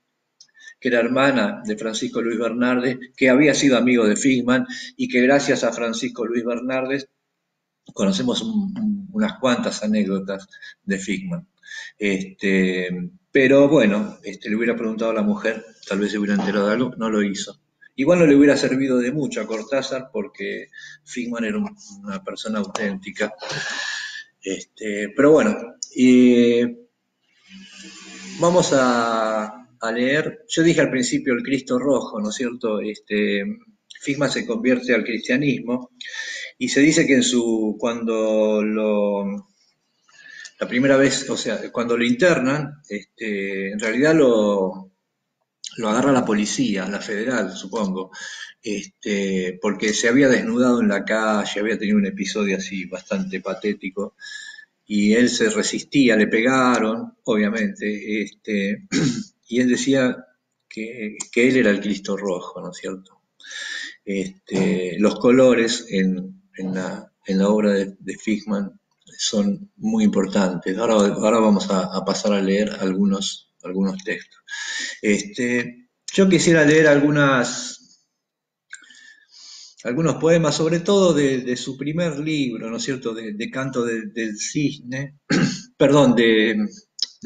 que 0.80 0.90
era 0.90 1.00
hermana 1.00 1.62
de 1.66 1.78
Francisco 1.78 2.22
Luis 2.22 2.38
Bernardes, 2.38 2.98
que 3.16 3.30
había 3.30 3.54
sido 3.54 3.78
amigo 3.78 4.06
de 4.06 4.16
Figman 4.16 4.66
y 4.98 5.08
que 5.08 5.22
gracias 5.22 5.64
a 5.64 5.72
Francisco 5.72 6.26
Luis 6.26 6.44
Bernardes 6.44 7.10
conocemos 7.94 8.44
unas 9.12 9.40
cuantas 9.40 9.84
anécdotas 9.84 10.48
de 10.84 10.98
Figman. 10.98 11.48
Este, 11.98 12.90
pero 13.32 13.68
bueno, 13.68 14.18
este, 14.24 14.50
le 14.50 14.56
hubiera 14.56 14.76
preguntado 14.76 15.12
a 15.12 15.16
la 15.16 15.24
mujer, 15.24 15.66
tal 15.88 16.00
vez 16.00 16.12
se 16.12 16.18
hubiera 16.18 16.36
enterado 16.36 16.68
de 16.68 16.74
algo, 16.74 16.96
no 16.98 17.10
lo 17.10 17.24
hizo. 17.24 17.60
Igual 17.98 18.20
no 18.20 18.26
le 18.26 18.36
hubiera 18.36 18.58
servido 18.58 18.98
de 18.98 19.12
mucho 19.12 19.42
a 19.42 19.48
Cortázar 19.48 20.10
porque 20.12 20.68
Figman 21.04 21.46
era 21.46 21.58
una 21.58 22.24
persona 22.24 22.60
auténtica. 22.60 23.34
Este, 24.42 25.10
pero 25.16 25.32
bueno, 25.32 25.58
vamos 28.40 28.74
a, 28.74 29.65
leer, 29.92 30.46
yo 30.48 30.64
dije 30.64 30.82
al 30.82 30.92
principio 30.92 31.34
el 31.34 31.44
Cristo 31.44 31.80
Rojo, 31.80 32.20
¿no 32.20 32.30
es 32.30 32.36
cierto? 32.36 32.80
Este, 32.82 33.44
Figman 34.02 34.32
se 34.32 34.46
convierte 34.46 34.94
al 34.94 35.04
cristianismo 35.04 35.92
y 36.58 36.70
se 36.70 36.82
dice 36.82 37.06
que 37.06 37.16
en 37.16 37.24
su, 37.24 37.76
cuando 37.80 38.62
lo, 38.64 39.26
la 40.60 40.68
primera 40.68 40.98
vez, 40.98 41.30
o 41.30 41.38
sea, 41.38 41.72
cuando 41.72 41.98
lo 41.98 42.06
internan, 42.06 42.82
este, 42.88 43.72
en 43.72 43.80
realidad 43.80 44.16
lo, 44.16 44.92
lo 45.78 45.90
agarra 45.90 46.12
la 46.12 46.26
policía, 46.26 46.88
la 46.88 47.02
federal, 47.02 47.52
supongo, 47.52 48.12
este, 48.62 49.60
porque 49.62 49.94
se 49.94 50.08
había 50.08 50.30
desnudado 50.30 50.82
en 50.82 50.88
la 50.88 51.04
calle, 51.04 51.60
había 51.60 51.78
tenido 51.78 51.98
un 51.98 52.06
episodio 52.06 52.58
así 52.58 52.86
bastante 52.86 53.42
patético, 53.42 54.16
y 54.88 55.14
él 55.14 55.30
se 55.30 55.50
resistía, 55.50 56.16
le 56.16 56.28
pegaron, 56.28 57.18
obviamente, 57.24 58.22
este, 58.22 58.88
y 59.48 59.62
él 59.62 59.70
decía 59.70 60.16
que, 60.68 61.18
él 61.36 61.58
era 61.58 61.72
el 61.72 61.82
Cristo 61.82 62.18
Rojo, 62.18 62.62
¿no 62.62 62.72
es 62.72 62.78
cierto? 62.78 63.22
Este, 64.04 64.98
los 65.00 65.20
colores 65.20 65.88
en, 65.90 66.42
la, 66.74 67.12
obra 67.50 67.72
de, 67.72 67.96
de 68.00 68.18
son 69.18 69.72
muy 69.78 70.04
importantes. 70.04 70.78
Ahora, 70.78 71.40
vamos 71.40 71.68
a, 71.70 72.04
pasar 72.06 72.34
a 72.34 72.42
leer 72.42 72.72
algunos, 72.80 73.54
algunos 73.64 74.04
textos. 74.04 74.42
Este, 75.02 75.90
yo 76.14 76.30
quisiera 76.30 76.66
leer 76.66 76.88
algunas, 76.88 78.06
algunos 79.84 80.16
poemas, 80.16 80.56
sobre 80.56 80.80
todo 80.80 81.14
de, 81.14 81.56
su 81.56 81.78
primer 81.78 82.20
libro, 82.20 82.70
¿no 82.70 82.78
es 82.78 82.84
cierto?, 82.84 83.14
de, 83.14 83.50
Canto 83.52 83.86
del 83.86 84.38
Cisne, 84.40 85.20
perdón, 85.78 86.16
de, 86.16 86.68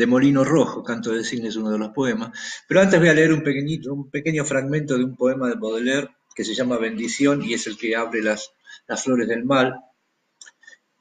Molino 0.08 0.44
Rojo, 0.44 0.84
Canto 0.84 1.12
del 1.12 1.25
Cisne 1.25 1.50
es 1.50 1.56
uno 1.56 1.72
de 1.72 1.79
los 1.79 1.89
poemas, 1.89 2.32
pero 2.68 2.82
antes 2.82 3.00
voy 3.00 3.10
a 3.10 3.13
leer 3.13 3.34
un, 3.34 3.44
pequeñito, 3.44 3.94
un 3.94 4.10
pequeño 4.10 4.46
fragmento 4.46 4.98
de 4.98 5.03
un 5.03 5.15
poema 5.15 5.50
de 5.50 5.56
Baudelaire 5.56 6.10
que 6.36 6.44
se 6.44 6.53
llama 6.53 6.77
Bendición 6.77 7.44
y 7.44 7.53
es 7.53 7.68
el 7.68 7.77
que 7.77 7.96
abre 7.96 8.22
las, 8.22 8.51
las 8.88 9.03
flores 9.03 9.27
del 9.27 9.44
mal, 9.44 9.75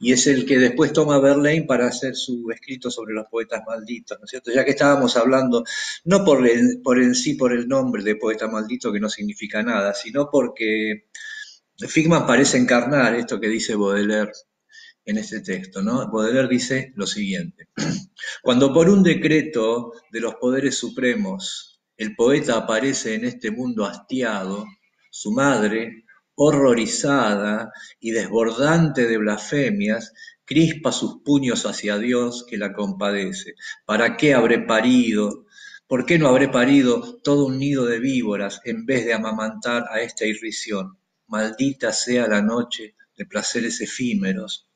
y 0.00 0.12
es 0.12 0.26
el 0.26 0.46
que 0.46 0.58
después 0.58 0.92
toma 0.92 1.18
Verlaine 1.18 1.66
para 1.66 1.88
hacer 1.88 2.14
su 2.14 2.48
escrito 2.50 2.90
sobre 2.90 3.14
los 3.14 3.26
poetas 3.26 3.62
malditos, 3.66 4.18
¿no 4.18 4.24
es 4.24 4.30
cierto? 4.30 4.52
Ya 4.52 4.64
que 4.64 4.70
estábamos 4.70 5.16
hablando, 5.16 5.64
no 6.04 6.24
por, 6.24 6.48
por 6.82 7.02
en 7.02 7.14
sí, 7.14 7.34
por 7.34 7.52
el 7.52 7.66
nombre 7.66 8.02
de 8.02 8.16
poeta 8.16 8.46
maldito, 8.48 8.92
que 8.92 9.00
no 9.00 9.08
significa 9.08 9.62
nada, 9.62 9.94
sino 9.94 10.28
porque 10.30 11.08
Figman 11.76 12.26
parece 12.26 12.58
encarnar 12.58 13.14
esto 13.14 13.40
que 13.40 13.48
dice 13.48 13.74
Baudelaire 13.74 14.32
en 15.08 15.16
este 15.16 15.40
texto, 15.40 15.82
¿no? 15.82 16.06
Baudelaire 16.10 16.48
dice 16.48 16.92
lo 16.94 17.06
siguiente, 17.06 17.68
cuando 18.42 18.74
por 18.74 18.90
un 18.90 19.02
decreto 19.02 19.92
de 20.12 20.20
los 20.20 20.34
poderes 20.34 20.76
supremos 20.76 21.80
el 21.96 22.14
poeta 22.14 22.58
aparece 22.58 23.14
en 23.14 23.24
este 23.24 23.50
mundo 23.50 23.86
hastiado, 23.86 24.66
su 25.10 25.32
madre, 25.32 26.04
horrorizada 26.34 27.72
y 27.98 28.10
desbordante 28.10 29.06
de 29.08 29.16
blasfemias, 29.16 30.12
crispa 30.44 30.92
sus 30.92 31.22
puños 31.24 31.64
hacia 31.64 31.96
Dios 31.96 32.44
que 32.46 32.58
la 32.58 32.74
compadece. 32.74 33.54
¿Para 33.86 34.14
qué 34.18 34.34
habré 34.34 34.60
parido? 34.60 35.46
¿Por 35.86 36.04
qué 36.04 36.18
no 36.18 36.28
habré 36.28 36.48
parido 36.48 37.18
todo 37.22 37.46
un 37.46 37.58
nido 37.58 37.86
de 37.86 37.98
víboras 37.98 38.60
en 38.64 38.84
vez 38.84 39.06
de 39.06 39.14
amamantar 39.14 39.86
a 39.90 40.02
esta 40.02 40.26
irrisión? 40.26 40.98
Maldita 41.28 41.94
sea 41.94 42.28
la 42.28 42.42
noche 42.42 42.94
de 43.16 43.24
placeres 43.24 43.80
efímeros 43.80 44.67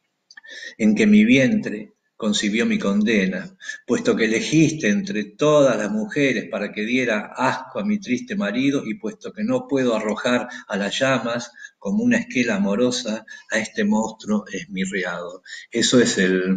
en 0.78 0.94
que 0.94 1.06
mi 1.06 1.24
vientre 1.24 1.92
concibió 2.22 2.66
mi 2.66 2.78
condena, 2.78 3.56
puesto 3.84 4.14
que 4.14 4.26
elegiste 4.26 4.88
entre 4.88 5.24
todas 5.24 5.76
las 5.76 5.90
mujeres 5.90 6.48
para 6.48 6.70
que 6.70 6.82
diera 6.82 7.32
asco 7.36 7.80
a 7.80 7.84
mi 7.84 7.98
triste 7.98 8.36
marido, 8.36 8.84
y 8.86 8.94
puesto 8.94 9.32
que 9.32 9.42
no 9.42 9.66
puedo 9.66 9.96
arrojar 9.96 10.46
a 10.68 10.76
las 10.76 10.96
llamas 11.00 11.50
como 11.80 12.04
una 12.04 12.18
esquela 12.18 12.54
amorosa 12.54 13.26
a 13.50 13.58
este 13.58 13.84
monstruo 13.84 14.44
esmirriado. 14.52 15.42
Eso 15.68 15.98
es 15.98 16.16
el, 16.16 16.54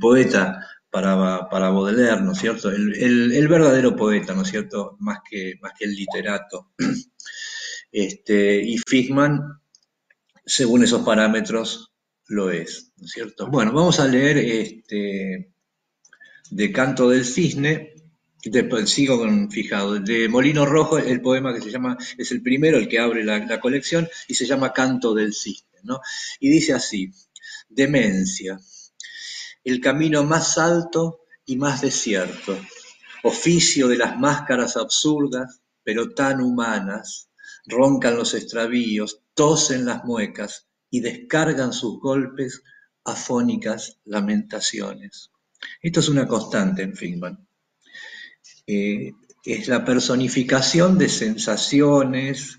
poeta 0.00 0.66
para, 0.90 1.48
para, 1.48 1.70
Baudelaire, 1.70 2.22
¿no 2.22 2.32
es 2.32 2.38
cierto? 2.38 2.68
El, 2.68 3.46
verdadero 3.46 3.94
poeta, 3.94 4.34
¿no 4.34 4.42
es 4.42 4.48
cierto? 4.48 4.96
Más 4.98 5.18
que, 5.30 5.54
más 5.62 5.70
que 5.78 5.84
el 5.84 5.94
literato. 5.94 6.72
Este, 7.92 8.62
y 8.62 8.78
Figman, 8.78 9.60
según 10.46 10.84
esos 10.84 11.02
parámetros, 11.02 11.89
lo 12.30 12.50
es, 12.50 12.92
¿no 12.96 13.06
es 13.06 13.12
cierto? 13.12 13.48
Bueno, 13.48 13.72
vamos 13.72 13.98
a 13.98 14.06
leer 14.06 14.38
este, 14.38 15.52
de 16.50 16.72
Canto 16.72 17.10
del 17.10 17.24
Cisne, 17.24 17.94
Después 18.42 18.88
sigo 18.88 19.18
con 19.18 19.50
fijado. 19.50 20.00
De 20.00 20.26
Molino 20.26 20.64
Rojo, 20.64 20.96
el 20.96 21.20
poema 21.20 21.52
que 21.52 21.60
se 21.60 21.70
llama, 21.70 21.98
es 22.16 22.32
el 22.32 22.40
primero, 22.40 22.78
el 22.78 22.88
que 22.88 22.98
abre 22.98 23.22
la, 23.22 23.60
colección, 23.60 24.08
y 24.28 24.34
se 24.34 24.46
llama 24.46 24.72
Canto 24.72 25.12
del 25.12 25.34
Cisne. 25.34 25.80
¿no? 25.82 26.00
Y 26.38 26.48
dice 26.48 26.72
así: 26.72 27.12
Demencia, 27.68 28.58
el 29.62 29.78
camino 29.80 30.24
más 30.24 30.56
alto 30.56 31.20
y 31.44 31.56
más 31.56 31.82
desierto, 31.82 32.58
oficio 33.24 33.88
de 33.88 33.98
las 33.98 34.18
máscaras 34.18 34.78
absurdas, 34.78 35.60
pero 35.82 36.14
tan 36.14 36.40
humanas, 36.40 37.28
roncan 37.66 38.16
los 38.16 38.32
extravíos, 38.32 39.20
tosen 39.34 39.84
las 39.84 40.02
muecas 40.04 40.69
y 40.90 41.00
descargan 41.00 41.72
sus 41.72 42.00
golpes 42.00 42.62
afónicas 43.04 43.98
lamentaciones. 44.04 45.30
Esto 45.80 46.00
es 46.00 46.08
una 46.08 46.26
constante 46.26 46.82
en 46.82 46.96
Fingman 46.96 47.46
eh, 48.66 49.12
es 49.44 49.68
la 49.68 49.84
personificación 49.84 50.98
de 50.98 51.08
sensaciones, 51.08 52.58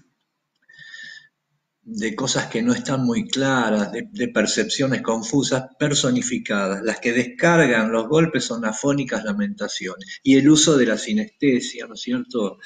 de 1.83 2.15
cosas 2.15 2.47
que 2.47 2.61
no 2.61 2.73
están 2.73 3.05
muy 3.05 3.27
claras, 3.27 3.91
de, 3.91 4.27
percepciones 4.27 5.01
confusas, 5.01 5.65
personificadas. 5.79 6.81
Las 6.83 6.99
que 6.99 7.13
descargan 7.13 7.91
los 7.91 8.07
golpes 8.07 8.45
son 8.45 8.65
afónicas 8.65 9.23
lamentaciones. 9.23 10.19
Y 10.23 10.37
el 10.37 10.49
uso 10.49 10.77
de 10.77 10.85
la 10.85 10.97
sinestesia, 10.97 11.87
¿no 11.87 11.93
es 11.93 12.01
cierto?, 12.01 12.57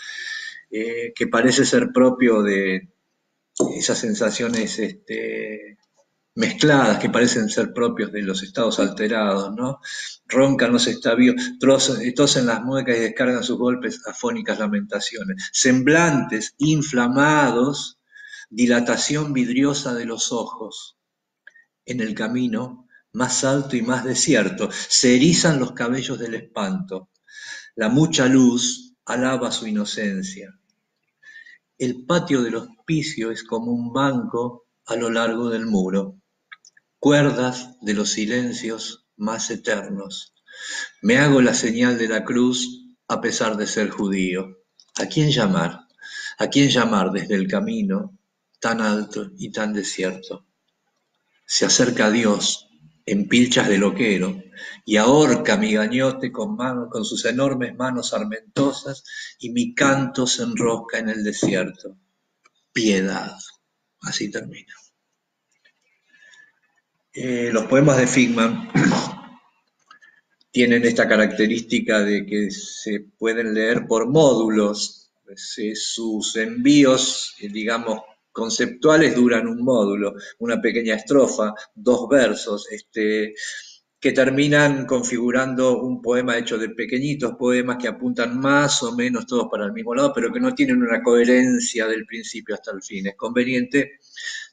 eh, 0.71 1.13
que 1.15 1.27
parece 1.27 1.65
ser 1.65 1.91
propio 1.93 2.41
de 2.41 2.94
esas 3.75 3.97
sensaciones 3.99 4.79
este, 4.79 5.77
mezcladas 6.35 6.99
que 6.99 7.09
parecen 7.09 7.49
ser 7.49 7.73
propios 7.73 8.11
de 8.11 8.21
los 8.21 8.43
estados 8.43 8.79
alterados, 8.79 9.55
¿no? 9.55 9.79
Roncan 10.27 10.73
los 10.73 10.87
estabios, 10.87 11.35
tosen 11.59 12.45
las 12.45 12.61
muecas 12.61 12.97
y 12.97 13.01
descargan 13.01 13.43
sus 13.43 13.57
golpes 13.57 14.01
afónicas 14.05 14.59
lamentaciones. 14.59 15.49
Semblantes 15.53 16.53
inflamados, 16.57 17.99
dilatación 18.49 19.31
vidriosa 19.33 19.93
de 19.93 20.05
los 20.05 20.33
ojos. 20.33 20.97
En 21.85 22.01
el 22.01 22.13
camino, 22.13 22.87
más 23.13 23.45
alto 23.45 23.77
y 23.77 23.81
más 23.81 24.03
desierto, 24.03 24.69
se 24.71 25.15
erizan 25.15 25.59
los 25.59 25.71
cabellos 25.71 26.19
del 26.19 26.35
espanto. 26.35 27.09
La 27.75 27.87
mucha 27.87 28.27
luz 28.27 28.93
alaba 29.05 29.51
su 29.51 29.67
inocencia. 29.67 30.59
El 31.77 32.05
patio 32.05 32.41
del 32.41 32.55
hospicio 32.55 33.31
es 33.31 33.43
como 33.43 33.71
un 33.71 33.91
banco 33.91 34.65
a 34.85 34.95
lo 34.95 35.09
largo 35.09 35.49
del 35.49 35.65
muro 35.65 36.17
cuerdas 37.05 37.77
de 37.81 37.93
los 37.93 38.13
silencios 38.13 39.05
más 39.15 39.51
eternos. 39.51 40.33
Me 41.03 41.17
hago 41.17 41.39
la 41.39 41.53
señal 41.53 41.99
de 41.99 42.07
la 42.07 42.23
cruz 42.23 42.81
a 43.07 43.21
pesar 43.21 43.57
de 43.57 43.67
ser 43.67 43.91
judío. 43.91 44.57
¿A 44.95 45.05
quién 45.05 45.29
llamar? 45.29 45.81
¿A 46.39 46.47
quién 46.47 46.69
llamar 46.69 47.11
desde 47.11 47.35
el 47.35 47.47
camino 47.47 48.17
tan 48.59 48.81
alto 48.81 49.29
y 49.37 49.51
tan 49.51 49.73
desierto? 49.73 50.47
Se 51.45 51.65
acerca 51.65 52.09
Dios 52.09 52.64
pilchas 53.27 53.67
de 53.69 53.77
loquero 53.77 54.43
y 54.83 54.97
ahorca 54.97 55.57
mi 55.57 55.73
gañote 55.73 56.31
con, 56.31 56.57
con 56.89 57.05
sus 57.05 57.25
enormes 57.25 57.75
manos 57.75 58.13
armentosas 58.13 59.03
y 59.39 59.51
mi 59.51 59.73
canto 59.75 60.25
se 60.25 60.43
enrosca 60.43 60.99
en 60.99 61.09
el 61.09 61.23
desierto. 61.23 61.97
Piedad. 62.73 63.37
Así 64.01 64.29
termina. 64.29 64.73
Eh, 67.13 67.49
los 67.51 67.65
poemas 67.65 67.97
de 67.97 68.07
Figman 68.07 68.69
tienen 70.51 70.83
esta 70.83 71.07
característica 71.07 72.01
de 72.01 72.25
que 72.25 72.51
se 72.51 73.05
pueden 73.17 73.53
leer 73.53 73.87
por 73.87 74.09
módulos. 74.09 75.11
sus 75.75 76.35
envíos, 76.35 77.35
eh, 77.39 77.49
digamos, 77.49 78.01
conceptuales 78.35 79.15
duran 79.15 79.47
un 79.47 79.63
módulo, 79.63 80.13
una 80.39 80.61
pequeña 80.61 80.95
estrofa, 80.95 81.53
dos 81.73 82.09
versos, 82.09 82.67
este, 82.69 83.33
que 83.97 84.11
terminan 84.11 84.85
configurando 84.85 85.81
un 85.81 86.01
poema 86.01 86.37
hecho 86.37 86.57
de 86.57 86.69
pequeñitos 86.69 87.35
poemas 87.39 87.77
que 87.77 87.87
apuntan 87.87 88.37
más 88.37 88.83
o 88.83 88.93
menos 88.93 89.25
todos 89.25 89.47
para 89.49 89.65
el 89.65 89.71
mismo 89.71 89.95
lado, 89.95 90.11
pero 90.13 90.33
que 90.33 90.41
no 90.41 90.53
tienen 90.53 90.83
una 90.83 91.01
coherencia 91.01 91.87
del 91.87 92.05
principio 92.05 92.55
hasta 92.55 92.71
el 92.71 92.83
fin. 92.83 93.07
Es 93.07 93.15
conveniente 93.15 93.99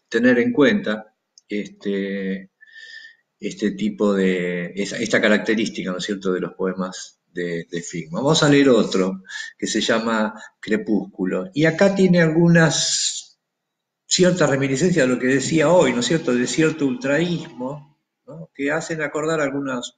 tener 0.08 0.38
en 0.38 0.52
cuenta 0.52 1.12
este, 1.48 2.50
este 3.40 3.72
tipo 3.72 4.14
de, 4.14 4.72
esta 4.76 5.20
característica, 5.20 5.90
¿no 5.90 5.98
es 5.98 6.04
cierto?, 6.04 6.32
de 6.32 6.40
los 6.40 6.54
poemas 6.54 7.18
de, 7.32 7.66
de 7.68 8.08
Vamos 8.12 8.44
a 8.44 8.48
leer 8.48 8.68
otro 8.68 9.22
que 9.58 9.66
se 9.66 9.80
llama 9.80 10.34
Crepúsculo. 10.60 11.50
Y 11.52 11.64
acá 11.64 11.96
tiene 11.96 12.22
algunas 12.22 13.21
ciertas 14.12 14.50
reminiscencias 14.50 15.08
de 15.08 15.14
lo 15.14 15.18
que 15.18 15.26
decía 15.26 15.70
hoy, 15.70 15.94
¿no 15.94 16.00
es 16.00 16.06
cierto?, 16.06 16.34
de 16.34 16.46
cierto 16.46 16.84
ultraísmo, 16.84 17.98
que 18.54 18.70
hacen 18.70 19.00
acordar 19.00 19.40
algunas 19.40 19.96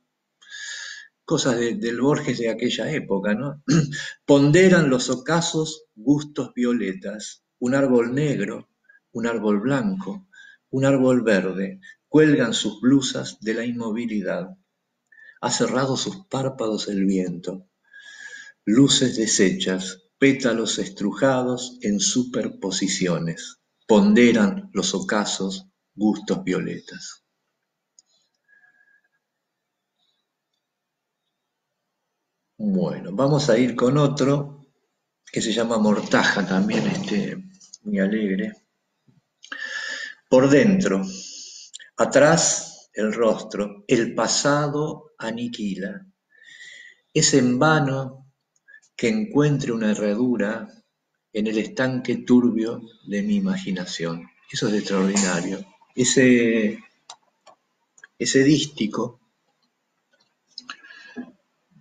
cosas 1.25 1.59
del 1.59 2.01
Borges 2.01 2.39
de 2.39 2.49
aquella 2.49 2.93
época, 2.93 3.35
¿no? 3.35 3.65
Ponderan 4.25 4.89
los 4.89 5.11
ocasos 5.11 5.87
gustos 5.97 6.55
violetas, 6.55 7.43
un 7.59 7.75
árbol 7.75 8.15
negro, 8.15 8.69
un 9.11 9.27
árbol 9.27 9.59
blanco, 9.59 10.29
un 10.71 10.85
árbol 10.85 11.23
verde, 11.23 11.81
cuelgan 12.07 12.55
sus 12.55 12.81
blusas 12.81 13.39
de 13.41 13.55
la 13.55 13.65
inmovilidad. 13.65 14.57
Ha 15.41 15.51
cerrado 15.51 15.97
sus 15.97 16.25
párpados 16.27 16.87
el 16.87 17.05
viento. 17.05 17.67
Luces 18.65 19.17
deshechas, 19.17 20.05
pétalos 20.19 20.79
estrujados 20.79 21.79
en 21.83 21.99
superposiciones. 21.99 23.59
Ponderan 23.87 24.71
los 24.73 24.95
ocasos 24.95 25.67
gustos 25.95 26.43
violetas. 26.43 27.25
Bueno, 32.57 33.11
vamos 33.13 33.51
a 33.51 33.59
ir 33.59 33.75
con 33.75 33.99
otro 33.99 34.67
que 35.31 35.43
se 35.43 35.53
llama 35.53 35.79
Mortaja 35.79 36.47
también, 36.47 36.87
este, 36.87 37.37
muy 37.83 37.99
alegre. 37.99 38.53
Por 40.29 40.49
dentro, 40.49 41.05
Atrás 41.97 42.91
el 42.93 43.13
rostro, 43.13 43.85
el 43.87 44.17
pasado 44.17 45.13
aniquila. 45.19 46.05
Es 47.13 47.35
en 47.35 47.57
vano 47.57 48.33
que 48.97 49.09
encuentre 49.09 49.71
una 49.71 49.93
herradura 49.93 50.67
en 51.35 51.47
el 51.47 51.59
estanque 51.59 52.17
turbio 52.17 52.81
de 53.07 53.23
mi 53.23 53.37
imaginación. 53.37 54.31
Eso 54.51 54.69
es 54.69 54.75
extraordinario. 54.75 55.67
Ese, 55.95 56.79
ese 58.19 58.43
dístico, 58.43 59.21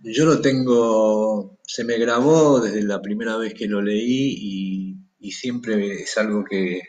yo 0.02 0.26
lo 0.26 0.42
tengo, 0.42 1.58
se 1.62 1.84
me 1.84 1.96
grabó 1.96 2.60
desde 2.60 2.82
la 2.82 3.00
primera 3.00 3.38
vez 3.38 3.54
que 3.54 3.66
lo 3.66 3.80
leí 3.80 4.98
y 5.18 5.32
siempre 5.32 6.02
es 6.02 6.18
algo 6.18 6.44
que, 6.44 6.82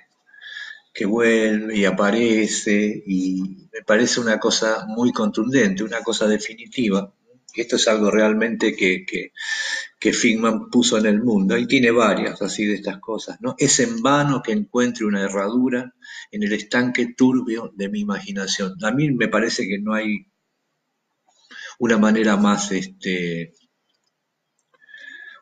que 0.95 1.05
vuelve 1.05 1.77
y 1.77 1.83
aparece 1.83 3.03
y 3.05 3.67
me 3.73 3.81
parece 3.85 4.21
una 4.21 4.39
cosa 4.39 4.85
muy 4.87 5.11
contundente, 5.11 5.83
una 5.83 6.01
cosa 6.01 6.25
definitiva. 6.25 7.13
Esto 7.53 7.75
es 7.75 7.87
algo 7.89 8.09
realmente 8.09 8.73
que, 8.77 9.05
que, 9.05 9.33
que 10.05 10.13
Figman 10.13 10.69
puso 10.69 10.99
en 10.99 11.07
el 11.07 11.23
mundo 11.23 11.57
y 11.57 11.65
tiene 11.65 11.89
varias 11.89 12.39
así 12.43 12.63
de 12.63 12.75
estas 12.75 12.99
cosas. 12.99 13.41
¿no? 13.41 13.55
Es 13.57 13.79
en 13.79 14.03
vano 14.03 14.43
que 14.43 14.51
encuentre 14.51 15.03
una 15.03 15.23
herradura 15.23 15.95
en 16.29 16.43
el 16.43 16.53
estanque 16.53 17.15
turbio 17.17 17.73
de 17.75 17.89
mi 17.89 18.01
imaginación. 18.01 18.75
A 18.83 18.91
mí 18.91 19.09
me 19.09 19.29
parece 19.29 19.67
que 19.67 19.79
no 19.79 19.95
hay 19.95 20.27
una 21.79 21.97
manera 21.97 22.37
más, 22.37 22.71
este, 22.71 23.55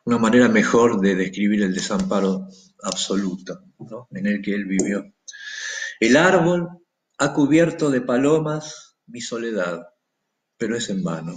una 0.06 0.16
manera 0.16 0.48
mejor 0.48 0.98
de 0.98 1.14
describir 1.14 1.62
el 1.62 1.74
desamparo 1.74 2.48
absoluto 2.84 3.64
en 4.12 4.26
el 4.26 4.40
que 4.40 4.54
él 4.54 4.64
vivió. 4.64 5.12
El 6.00 6.16
árbol 6.16 6.70
ha 7.18 7.34
cubierto 7.34 7.90
de 7.90 8.00
palomas 8.00 8.96
mi 9.08 9.20
soledad, 9.20 9.88
pero 10.56 10.74
es 10.74 10.88
en 10.88 11.04
vano. 11.04 11.34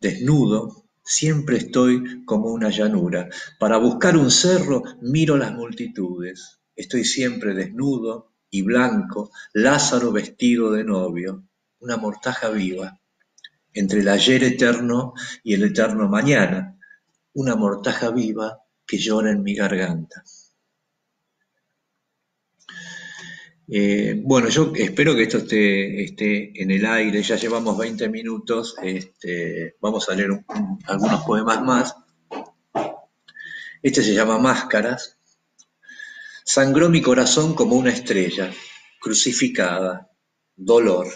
Desnudo, 0.00 0.87
siempre 1.08 1.56
estoy 1.56 2.24
como 2.24 2.50
una 2.50 2.68
llanura. 2.68 3.28
Para 3.58 3.78
buscar 3.78 4.16
un 4.16 4.30
cerro 4.30 4.82
miro 5.00 5.36
las 5.36 5.52
multitudes. 5.52 6.60
estoy 6.76 7.04
siempre 7.04 7.54
desnudo 7.54 8.34
y 8.50 8.62
blanco, 8.62 9.32
Lázaro 9.52 10.12
vestido 10.12 10.70
de 10.70 10.84
novio, 10.84 11.42
una 11.80 11.96
mortaja 11.96 12.50
viva, 12.50 13.00
entre 13.72 14.00
el 14.00 14.08
ayer 14.08 14.44
eterno 14.44 15.14
y 15.42 15.54
el 15.54 15.64
eterno 15.64 16.08
mañana, 16.08 16.78
una 17.32 17.56
mortaja 17.56 18.10
viva 18.10 18.60
que 18.86 18.98
llora 18.98 19.32
en 19.32 19.42
mi 19.42 19.54
garganta. 19.54 20.22
Eh, 23.70 24.18
bueno, 24.24 24.48
yo 24.48 24.72
espero 24.74 25.14
que 25.14 25.24
esto 25.24 25.38
esté, 25.38 26.62
en 26.62 26.70
el 26.70 26.86
aire, 26.86 27.22
ya 27.22 27.36
llevamos 27.36 27.76
20 27.76 28.08
minutos, 28.08 28.74
este, 28.82 29.76
vamos 29.80 30.08
a 30.08 30.14
leer 30.14 30.30
algunos 30.86 31.22
poemas 31.24 31.62
más. 31.62 31.94
Este 33.82 34.02
se 34.02 34.14
llama 34.14 34.38
Máscaras. 34.38 35.18
Sangró 36.44 36.88
mi 36.88 37.02
corazón 37.02 37.54
como 37.54 37.76
una 37.76 37.90
estrella, 37.90 38.50
crucificada, 39.00 40.10
dolor. 40.56 41.06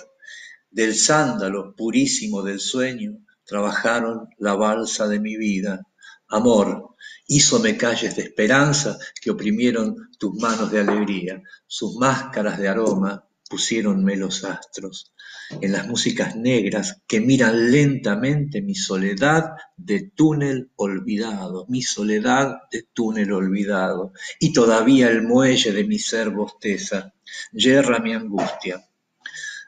Del 0.70 0.94
sándalo 0.94 1.74
purísimo 1.74 2.42
del 2.42 2.60
sueño 2.60 3.18
trabajaron 3.44 4.28
la 4.38 4.54
balsa 4.54 5.08
de 5.08 5.20
mi 5.20 5.38
vida. 5.38 5.86
Amor, 6.28 6.91
hízome 7.36 7.76
calles 7.76 8.16
de 8.16 8.22
esperanza 8.22 8.98
que 9.20 9.30
oprimieron 9.30 10.10
tus 10.18 10.34
manos 10.34 10.70
de 10.70 10.80
alegría. 10.80 11.42
Sus 11.66 11.96
máscaras 11.96 12.58
de 12.58 12.68
aroma 12.68 13.26
pusiéronme 13.48 14.16
los 14.16 14.44
astros 14.44 15.12
en 15.60 15.72
las 15.72 15.86
músicas 15.86 16.36
negras 16.36 17.02
que 17.06 17.20
miran 17.20 17.70
lentamente 17.70 18.62
mi 18.62 18.74
soledad 18.74 19.52
de 19.76 20.10
túnel 20.14 20.70
olvidado, 20.76 21.66
mi 21.68 21.82
soledad 21.82 22.62
de 22.70 22.86
túnel 22.92 23.32
olvidado, 23.32 24.12
y 24.40 24.52
todavía 24.52 25.08
el 25.10 25.22
muelle 25.22 25.72
de 25.72 25.84
mi 25.84 25.98
ser 25.98 26.30
bosteza, 26.30 27.12
yerra 27.52 27.98
mi 27.98 28.14
angustia, 28.14 28.88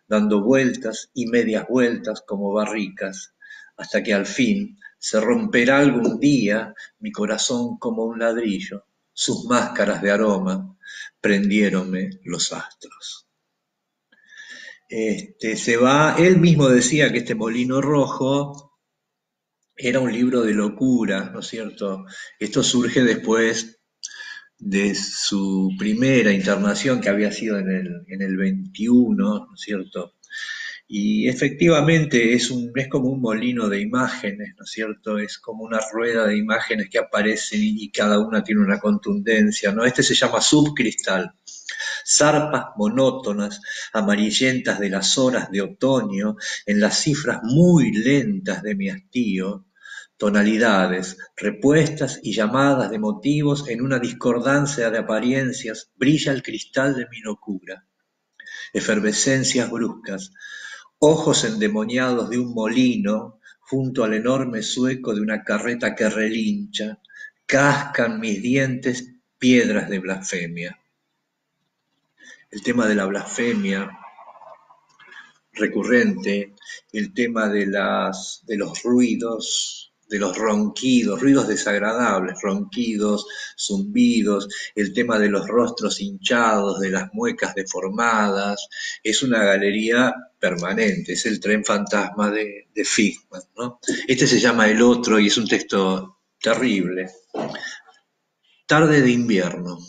dando 0.08 0.42
vueltas 0.42 1.10
y 1.12 1.26
medias 1.26 1.66
vueltas 1.68 2.22
como 2.26 2.52
barricas, 2.52 3.34
hasta 3.76 4.02
que 4.02 4.14
al 4.14 4.26
fin 4.26 4.78
se 5.04 5.20
romperá 5.20 5.80
algún 5.80 6.18
día 6.18 6.72
mi 7.00 7.12
corazón 7.12 7.76
como 7.78 8.04
un 8.04 8.20
ladrillo, 8.20 8.86
sus 9.12 9.44
máscaras 9.44 10.00
de 10.00 10.10
aroma 10.10 10.78
prendiéronme 11.20 12.20
los 12.24 12.54
astros. 12.54 13.28
Este, 14.88 15.56
se 15.56 15.76
va, 15.76 16.16
él 16.16 16.38
mismo 16.38 16.70
decía 16.70 17.12
que 17.12 17.18
este 17.18 17.34
molino 17.34 17.82
rojo 17.82 18.80
era 19.76 20.00
un 20.00 20.10
libro 20.10 20.40
de 20.40 20.54
locura, 20.54 21.28
¿no 21.34 21.40
es 21.40 21.48
cierto? 21.48 22.06
Esto 22.38 22.62
surge 22.62 23.02
después 23.02 23.82
de 24.58 24.94
su 24.94 25.70
primera 25.78 26.32
internación 26.32 27.02
que 27.02 27.10
había 27.10 27.30
sido 27.30 27.58
en 27.58 27.68
el, 27.68 28.04
en 28.08 28.22
el 28.22 28.38
21, 28.38 29.12
¿no 29.12 29.54
es 29.54 29.60
cierto? 29.60 30.14
Y 30.86 31.28
efectivamente 31.28 32.34
es, 32.34 32.50
un, 32.50 32.70
es 32.74 32.88
como 32.88 33.08
un 33.08 33.20
molino 33.20 33.68
de 33.68 33.80
imágenes, 33.80 34.54
¿no 34.58 34.64
es 34.64 34.70
cierto? 34.70 35.18
Es 35.18 35.38
como 35.38 35.64
una 35.64 35.80
rueda 35.92 36.26
de 36.26 36.36
imágenes 36.36 36.88
que 36.90 36.98
aparecen 36.98 37.60
y, 37.62 37.90
cada 37.90 38.18
una 38.18 38.44
tiene 38.44 38.60
una 38.62 38.78
contundencia, 38.78 39.72
¿no? 39.72 39.84
Este 39.84 40.02
se 40.02 40.14
llama 40.14 40.40
subcristal 40.40 41.34
zarpas 42.06 42.66
monótonas, 42.76 43.60
amarillentas 43.92 44.78
de 44.78 44.90
las 44.90 45.18
horas 45.18 45.50
de 45.50 45.62
otoño, 45.62 46.36
en 46.66 46.80
las 46.80 46.98
cifras 46.98 47.40
muy 47.42 47.92
lentas 47.92 48.62
de 48.62 48.74
mi 48.74 48.90
hastío, 48.90 49.66
tonalidades, 50.16 51.16
repuestas 51.36 52.20
y 52.22 52.32
llamadas 52.34 52.90
de 52.90 52.98
motivos 52.98 53.68
en 53.68 53.82
una 53.82 53.98
discordancia 53.98 54.90
de 54.90 54.98
apariencias, 54.98 55.90
brilla 55.96 56.32
el 56.32 56.42
cristal 56.42 56.94
de 56.94 57.06
mi 57.08 57.20
locura. 57.20 57.86
Efervescencias 58.72 59.70
bruscas, 59.70 60.32
ojos 60.98 61.44
endemoniados 61.44 62.30
de 62.30 62.38
un 62.38 62.54
molino 62.54 63.40
junto 63.60 64.04
al 64.04 64.14
enorme 64.14 64.62
sueco 64.62 65.14
de 65.14 65.20
una 65.20 65.42
carreta 65.42 65.94
que 65.94 66.08
relincha, 66.08 67.00
cascan 67.46 68.20
mis 68.20 68.42
dientes 68.42 69.14
piedras 69.38 69.88
de 69.88 69.98
blasfemia. 69.98 70.78
El 72.50 72.62
tema 72.62 72.86
de 72.86 72.94
la 72.94 73.06
blasfemia 73.06 73.90
recurrente, 75.54 76.54
el 76.92 77.14
tema 77.14 77.48
de, 77.48 77.66
las, 77.66 78.42
de 78.46 78.56
los 78.56 78.82
ruidos, 78.82 79.93
de 80.14 80.20
los 80.20 80.38
ronquidos, 80.38 81.20
ruidos 81.20 81.48
desagradables, 81.48 82.40
ronquidos, 82.40 83.26
zumbidos, 83.58 84.48
el 84.76 84.92
tema 84.92 85.18
de 85.18 85.28
los 85.28 85.48
rostros 85.48 86.00
hinchados, 86.00 86.78
de 86.78 86.90
las 86.90 87.12
muecas 87.12 87.52
deformadas, 87.56 88.68
es 89.02 89.24
una 89.24 89.42
galería 89.42 90.14
permanente, 90.38 91.14
es 91.14 91.26
el 91.26 91.40
tren 91.40 91.64
fantasma 91.64 92.30
de, 92.30 92.68
de. 92.72 92.84
¿no? 93.56 93.80
Este 94.06 94.28
se 94.28 94.38
llama 94.38 94.68
El 94.68 94.82
Otro 94.82 95.18
y 95.18 95.26
es 95.26 95.36
un 95.36 95.48
texto 95.48 96.20
terrible. 96.40 97.10
Tarde 98.68 99.02
de 99.02 99.10
invierno. 99.10 99.80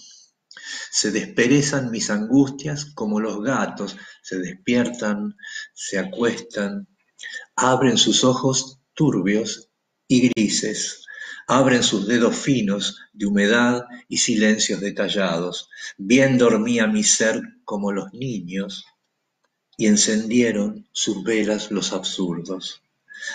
Se 0.90 1.12
desperezan 1.12 1.92
mis 1.92 2.10
angustias 2.10 2.86
como 2.96 3.20
los 3.20 3.44
gatos, 3.44 3.96
se 4.24 4.40
despiertan, 4.40 5.36
se 5.76 6.00
acuestan, 6.00 6.88
abren 7.56 7.98
sus 7.98 8.24
ojos 8.24 8.80
turbios 8.96 9.70
y 10.08 10.30
grises, 10.30 11.06
abren 11.48 11.84
sus 11.84 12.08
dedos 12.08 12.36
finos 12.36 13.00
de 13.14 13.26
humedad 13.26 13.86
y 14.08 14.18
silencios 14.18 14.82
detallados. 14.82 15.70
Bien 15.98 16.38
dormía 16.38 16.88
mi 16.88 17.04
ser 17.04 17.42
como 17.64 17.92
los 17.92 18.14
niños 18.14 18.86
y 19.78 19.88
encendieron 19.88 20.88
sus 20.92 21.24
velas 21.24 21.72
los 21.72 21.94
absurdos. 21.94 22.82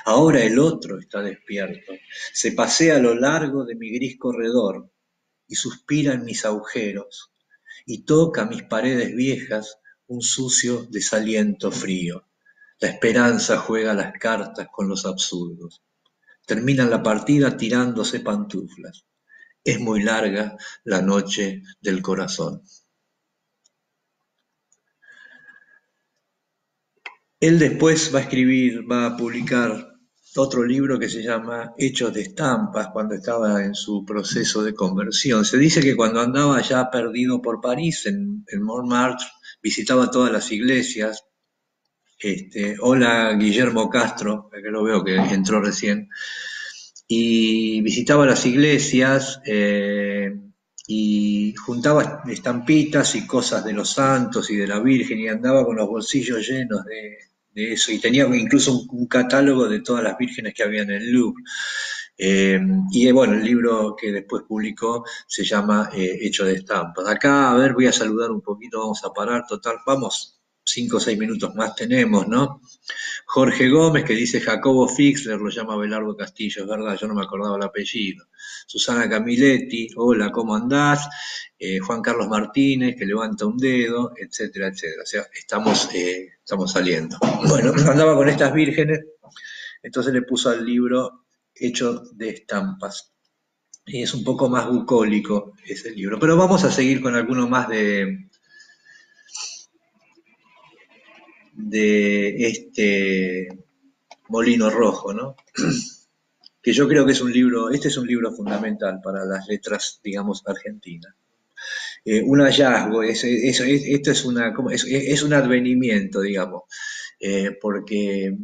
Ahora 0.04 0.42
el 0.42 0.58
otro 0.58 0.98
está 0.98 1.22
despierto, 1.22 1.92
se 2.32 2.52
pasea 2.52 2.96
a 2.96 3.00
lo 3.00 3.14
largo 3.14 3.64
de 3.64 3.74
mi 3.74 3.90
gris 3.90 4.18
corredor 4.18 4.90
y 5.48 5.56
suspira 5.56 6.14
en 6.14 6.24
mis 6.24 6.44
agujeros 6.44 7.32
y 7.86 8.02
toca 8.02 8.44
mis 8.44 8.62
paredes 8.62 9.14
viejas 9.16 9.78
un 10.06 10.22
sucio 10.22 10.86
desaliento 10.90 11.72
frío. 11.72 12.24
La 12.78 12.88
esperanza 12.88 13.58
juega 13.58 13.94
las 13.94 14.12
cartas 14.18 14.68
con 14.72 14.88
los 14.88 15.06
absurdos. 15.06 15.82
Terminan 16.50 16.90
la 16.90 17.00
partida 17.00 17.56
tirándose 17.56 18.18
pantuflas. 18.18 19.04
Es 19.62 19.78
muy 19.78 20.02
larga 20.02 20.56
la 20.82 21.00
noche 21.00 21.62
del 21.80 22.02
corazón. 22.02 22.64
Él 27.38 27.60
después 27.60 28.12
va 28.12 28.18
a 28.18 28.22
escribir, 28.22 28.82
va 28.90 29.06
a 29.06 29.16
publicar 29.16 29.94
otro 30.34 30.64
libro 30.64 30.98
que 30.98 31.08
se 31.08 31.22
llama 31.22 31.72
Hechos 31.78 32.12
de 32.12 32.22
Estampas, 32.22 32.88
cuando 32.92 33.14
estaba 33.14 33.64
en 33.64 33.76
su 33.76 34.04
proceso 34.04 34.64
de 34.64 34.74
conversión. 34.74 35.44
Se 35.44 35.56
dice 35.56 35.80
que 35.80 35.94
cuando 35.94 36.20
andaba 36.20 36.60
ya 36.62 36.90
perdido 36.90 37.40
por 37.40 37.60
París, 37.60 38.06
en, 38.06 38.44
Montmartre, 38.60 39.28
visitaba 39.62 40.10
todas 40.10 40.32
las 40.32 40.50
iglesias. 40.50 41.22
Este, 42.22 42.76
hola 42.78 43.32
Guillermo 43.32 43.88
Castro, 43.88 44.50
que 44.52 44.70
lo 44.70 44.84
veo 44.84 45.02
que 45.02 45.16
entró 45.16 45.58
recién, 45.62 46.10
y 47.08 47.80
visitaba 47.80 48.26
las 48.26 48.44
iglesias 48.44 49.40
eh, 49.46 50.30
y 50.86 51.54
juntaba 51.54 52.22
estampitas 52.28 53.14
y 53.14 53.26
cosas 53.26 53.64
de 53.64 53.72
los 53.72 53.92
santos 53.92 54.50
y 54.50 54.56
de 54.56 54.66
la 54.66 54.80
Virgen 54.80 55.18
y 55.18 55.28
andaba 55.28 55.64
con 55.64 55.76
los 55.76 55.88
bolsillos 55.88 56.46
llenos 56.46 56.84
de, 56.84 57.72
eso, 57.72 57.90
y 57.90 57.98
tenía 57.98 58.26
incluso 58.26 58.82
un, 58.90 59.06
catálogo 59.06 59.66
de 59.66 59.80
todas 59.80 60.04
las 60.04 60.18
vírgenes 60.18 60.52
que 60.52 60.62
había 60.62 60.82
en 60.82 60.90
el 60.90 61.10
Louvre. 61.10 61.42
Eh, 62.18 62.60
y 62.92 63.10
bueno, 63.12 63.32
el 63.32 63.44
libro 63.44 63.96
que 63.98 64.12
después 64.12 64.42
publicó 64.46 65.04
se 65.26 65.42
llama 65.42 65.88
eh, 65.94 66.18
Hecho 66.20 66.44
de 66.44 66.52
Estampas. 66.52 67.08
Acá, 67.08 67.50
a 67.50 67.56
ver, 67.56 67.72
voy 67.72 67.86
a 67.86 67.92
saludar 67.92 68.30
un 68.30 68.42
poquito, 68.42 68.80
vamos 68.80 69.02
a 69.04 69.12
parar, 69.12 69.46
total, 69.48 69.76
vamos, 69.86 70.39
cinco 70.64 70.98
o 70.98 71.00
seis 71.00 71.18
minutos 71.18 71.54
más 71.54 71.74
tenemos, 71.74 72.28
¿no? 72.28 72.60
Jorge 73.26 73.68
Gómez, 73.68 74.04
que 74.04 74.14
dice 74.14 74.40
Jacobo 74.40 74.88
Fixler, 74.88 75.38
lo 75.38 75.50
llama 75.50 75.76
Belardo 75.76 76.16
Castillo, 76.16 76.62
es 76.62 76.68
verdad, 76.68 76.96
yo 77.00 77.06
no 77.06 77.14
me 77.14 77.22
acordaba 77.22 77.56
el 77.56 77.62
apellido. 77.62 78.26
Susana 78.66 79.08
Camiletti, 79.08 79.88
hola, 79.96 80.30
¿cómo 80.30 80.54
andás? 80.54 81.08
Eh, 81.58 81.78
Juan 81.78 82.02
Carlos 82.02 82.28
Martínez, 82.28 82.96
que 82.96 83.06
levanta 83.06 83.46
un 83.46 83.58
dedo, 83.58 84.12
etcétera, 84.16 84.68
etcétera. 84.68 85.02
O 85.02 85.06
sea, 85.06 85.26
estamos, 85.32 85.88
eh, 85.94 86.30
estamos 86.38 86.72
saliendo. 86.72 87.18
Bueno, 87.48 87.72
andaba 87.90 88.16
con 88.16 88.28
estas 88.28 88.52
vírgenes, 88.52 89.00
entonces 89.82 90.12
le 90.12 90.22
puso 90.22 90.50
al 90.50 90.64
libro 90.64 91.26
hecho 91.54 92.02
de 92.12 92.30
estampas. 92.30 93.12
Y 93.86 94.02
es 94.02 94.14
un 94.14 94.24
poco 94.24 94.48
más 94.48 94.68
bucólico 94.68 95.54
ese 95.66 95.90
libro. 95.90 96.18
Pero 96.18 96.36
vamos 96.36 96.64
a 96.64 96.70
seguir 96.70 97.00
con 97.00 97.14
alguno 97.14 97.48
más 97.48 97.68
de, 97.68 98.29
de 101.68 102.46
este 102.46 103.48
Molino 104.28 104.70
Rojo, 104.70 105.12
¿no? 105.12 105.36
que 106.62 106.72
yo 106.72 106.88
creo 106.88 107.06
que 107.06 107.12
es 107.12 107.20
un 107.20 107.32
libro, 107.32 107.70
este 107.70 107.88
es 107.88 107.96
un 107.96 108.06
libro 108.06 108.32
fundamental 108.32 109.00
para 109.02 109.24
las 109.24 109.46
letras, 109.48 110.00
digamos, 110.02 110.42
argentinas. 110.46 111.14
eh, 112.04 112.22
un 112.22 112.40
hallazgo, 112.40 113.02
es, 113.02 113.24
esto 113.24 113.64
es, 113.64 113.82
es, 113.86 115.22
un 115.22 115.32
advenimiento, 115.34 116.20
digamos, 116.20 116.62
eh, 117.20 117.58
porque 117.60 118.36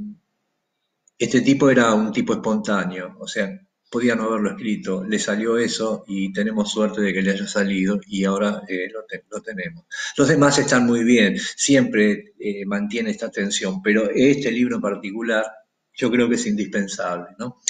este 1.19 1.41
tipo 1.41 1.71
era 1.71 1.95
un 1.95 2.13
tipo 2.13 2.35
espontáneo, 2.35 3.17
o 3.19 3.27
sea, 3.27 3.66
podía 3.97 4.15
no 4.15 4.25
haberlo 4.25 4.51
escrito, 4.51 5.03
le 5.05 5.19
salió 5.19 5.57
eso 5.57 6.05
y 6.07 6.31
tenemos 6.31 6.71
suerte 6.71 7.01
de 7.01 7.15
que 7.15 7.23
le 7.23 7.31
haya 7.31 7.47
salido 7.47 7.99
y 8.07 8.27
ahora 8.27 8.61
eh, 8.69 8.91
lo, 8.93 9.41
tenemos. 9.41 9.87
Los 10.19 10.29
demás 10.29 10.59
están 10.59 10.85
muy 10.85 11.03
bien, 11.03 11.39
siempre 11.39 12.35
mantiene 12.67 13.09
esta 13.09 13.31
tensión, 13.31 13.81
pero 13.81 14.11
este 14.11 14.51
libro 14.51 14.77
en 14.77 14.83
particular 14.83 15.47
yo 15.95 16.11
creo 16.11 16.29
que 16.29 16.35
es 16.35 16.47
indispensable. 16.47 17.29
¿no? 17.39 17.63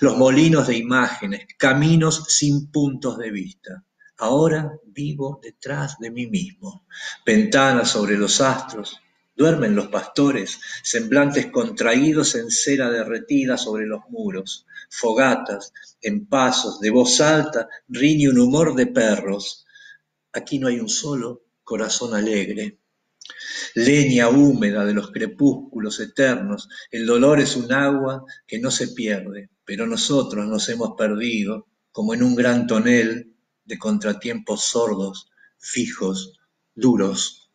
Los 0.00 0.16
molinos 0.16 0.66
de 0.66 0.76
imágenes, 0.76 1.46
caminos 1.56 2.24
sin 2.26 2.72
puntos 2.72 3.16
de 3.16 3.30
vista. 3.30 3.84
Ahora 4.16 4.72
vivo 4.84 5.38
detrás 5.40 5.96
de 6.00 6.10
mí 6.10 6.26
mismo. 6.26 6.88
Ventanas 7.24 7.90
sobre 7.90 8.18
los 8.18 8.40
astros. 8.40 9.00
Duermen 9.38 9.76
los 9.76 9.86
pastores, 9.86 10.58
semblantes 10.82 11.46
contraídos 11.46 12.34
en 12.34 12.50
cera 12.50 12.90
derretida 12.90 13.56
sobre 13.56 13.86
los 13.86 14.00
muros. 14.08 14.66
Fogatas, 14.90 15.72
en 16.02 16.26
pasos, 16.26 16.80
de 16.80 16.90
voz 16.90 17.20
alta, 17.20 17.68
riñe 17.86 18.28
un 18.28 18.40
humor 18.40 18.74
de 18.74 18.88
perros. 18.88 19.64
Aquí 20.32 20.58
no 20.58 20.66
hay 20.66 20.80
un 20.80 20.88
solo 20.88 21.44
corazón 21.62 22.16
alegre. 22.16 22.80
Leña 23.76 24.28
húmeda 24.28 24.84
de 24.84 24.94
los 24.94 25.12
crepúsculos 25.12 26.00
eternos, 26.00 26.68
el 26.90 27.06
dolor 27.06 27.38
es 27.38 27.54
un 27.54 27.72
agua 27.72 28.24
que 28.44 28.58
no 28.58 28.72
se 28.72 28.88
pierde, 28.88 29.50
pero 29.64 29.86
nosotros 29.86 30.48
nos 30.48 30.68
hemos 30.68 30.96
perdido 30.98 31.68
como 31.92 32.12
en 32.12 32.24
un 32.24 32.34
gran 32.34 32.66
tonel 32.66 33.36
de 33.64 33.78
contratiempos 33.78 34.64
sordos, 34.64 35.30
fijos, 35.58 36.32
duros. 36.74 37.47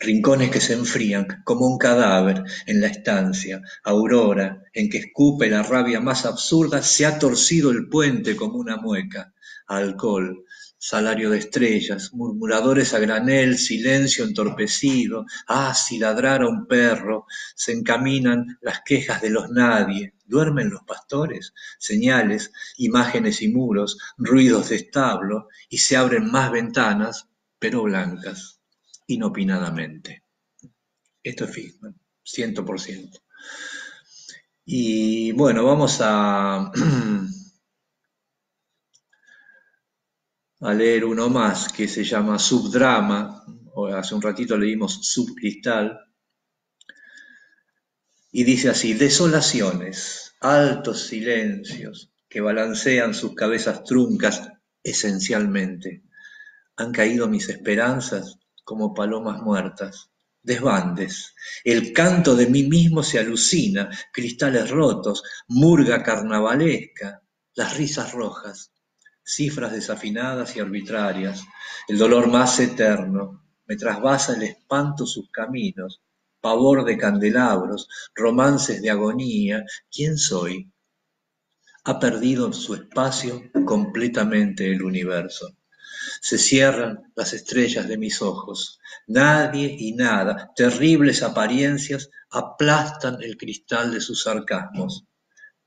Rincones 0.00 0.50
que 0.50 0.60
se 0.60 0.74
enfrían 0.74 1.42
como 1.44 1.66
un 1.66 1.78
cadáver 1.78 2.44
en 2.66 2.80
la 2.80 2.88
estancia, 2.88 3.62
aurora 3.82 4.62
en 4.72 4.90
que 4.90 4.98
escupe 4.98 5.48
la 5.48 5.62
rabia 5.62 6.00
más 6.00 6.26
absurda, 6.26 6.82
se 6.82 7.06
ha 7.06 7.18
torcido 7.18 7.70
el 7.70 7.88
puente 7.88 8.36
como 8.36 8.58
una 8.58 8.76
mueca, 8.76 9.34
alcohol, 9.66 10.44
salario 10.78 11.30
de 11.30 11.38
estrellas, 11.38 12.12
murmuradores 12.12 12.92
a 12.92 12.98
granel, 12.98 13.56
silencio 13.56 14.24
entorpecido, 14.24 15.24
ah, 15.48 15.72
si 15.74 15.98
ladrara 15.98 16.46
un 16.46 16.66
perro, 16.66 17.24
se 17.54 17.72
encaminan 17.72 18.58
las 18.60 18.82
quejas 18.84 19.22
de 19.22 19.30
los 19.30 19.48
nadie, 19.50 20.12
duermen 20.26 20.68
los 20.68 20.82
pastores, 20.82 21.54
señales, 21.78 22.52
imágenes 22.76 23.40
y 23.40 23.48
muros, 23.48 23.98
ruidos 24.18 24.68
de 24.68 24.76
establo, 24.76 25.48
y 25.70 25.78
se 25.78 25.96
abren 25.96 26.30
más 26.30 26.52
ventanas, 26.52 27.28
pero 27.58 27.84
blancas, 27.84 28.53
inopinadamente. 29.06 30.24
Esto 31.22 31.44
es 31.44 31.50
Fishman, 31.50 31.98
ciento 32.22 32.64
por 32.64 32.80
ciento. 32.80 33.20
Y 34.64 35.32
bueno, 35.32 35.64
vamos 35.64 35.98
a 36.00 36.70
a 40.60 40.72
leer 40.72 41.04
uno 41.04 41.28
más 41.28 41.70
que 41.70 41.86
se 41.86 42.04
llama 42.04 42.38
Subdrama, 42.38 43.44
hace 43.94 44.14
un 44.14 44.22
ratito 44.22 44.56
leímos 44.56 45.00
Subcristal, 45.02 46.00
y 48.32 48.44
dice 48.44 48.70
así, 48.70 48.94
desolaciones, 48.94 50.34
altos 50.40 51.02
silencios 51.02 52.10
que 52.28 52.40
balancean 52.40 53.14
sus 53.14 53.34
cabezas 53.34 53.84
truncas 53.84 54.50
esencialmente. 54.82 56.02
Han 56.76 56.90
caído 56.92 57.28
mis 57.28 57.48
esperanzas 57.48 58.38
como 58.64 58.94
palomas 58.94 59.40
muertas. 59.42 60.10
Desbandes. 60.42 61.34
El 61.64 61.92
canto 61.92 62.34
de 62.34 62.48
mí 62.48 62.64
mismo 62.64 63.02
se 63.02 63.18
alucina, 63.18 63.88
cristales 64.12 64.70
rotos, 64.70 65.22
murga 65.48 66.02
carnavalesca, 66.02 67.22
las 67.54 67.76
risas 67.76 68.12
rojas, 68.12 68.72
cifras 69.24 69.72
desafinadas 69.72 70.54
y 70.56 70.60
arbitrarias, 70.60 71.44
el 71.88 71.96
dolor 71.96 72.28
más 72.28 72.60
eterno, 72.60 73.42
me 73.66 73.76
trasvasa 73.76 74.34
el 74.34 74.42
espanto 74.42 75.06
sus 75.06 75.30
caminos, 75.30 76.02
pavor 76.40 76.84
de 76.84 76.98
candelabros, 76.98 77.88
romances 78.14 78.82
de 78.82 78.90
agonía, 78.90 79.64
¿quién 79.90 80.18
soy? 80.18 80.70
Ha 81.84 81.98
perdido 81.98 82.52
su 82.52 82.74
espacio 82.74 83.50
completamente 83.64 84.70
el 84.70 84.82
universo. 84.82 85.56
Se 86.26 86.38
cierran 86.38 87.12
las 87.14 87.34
estrellas 87.34 87.86
de 87.86 87.98
mis 87.98 88.22
ojos. 88.22 88.78
Nadie 89.06 89.76
y 89.78 89.92
nada, 89.92 90.52
terribles 90.56 91.22
apariencias, 91.22 92.08
aplastan 92.30 93.22
el 93.22 93.36
cristal 93.36 93.92
de 93.92 94.00
sus 94.00 94.22
sarcasmos. 94.22 95.04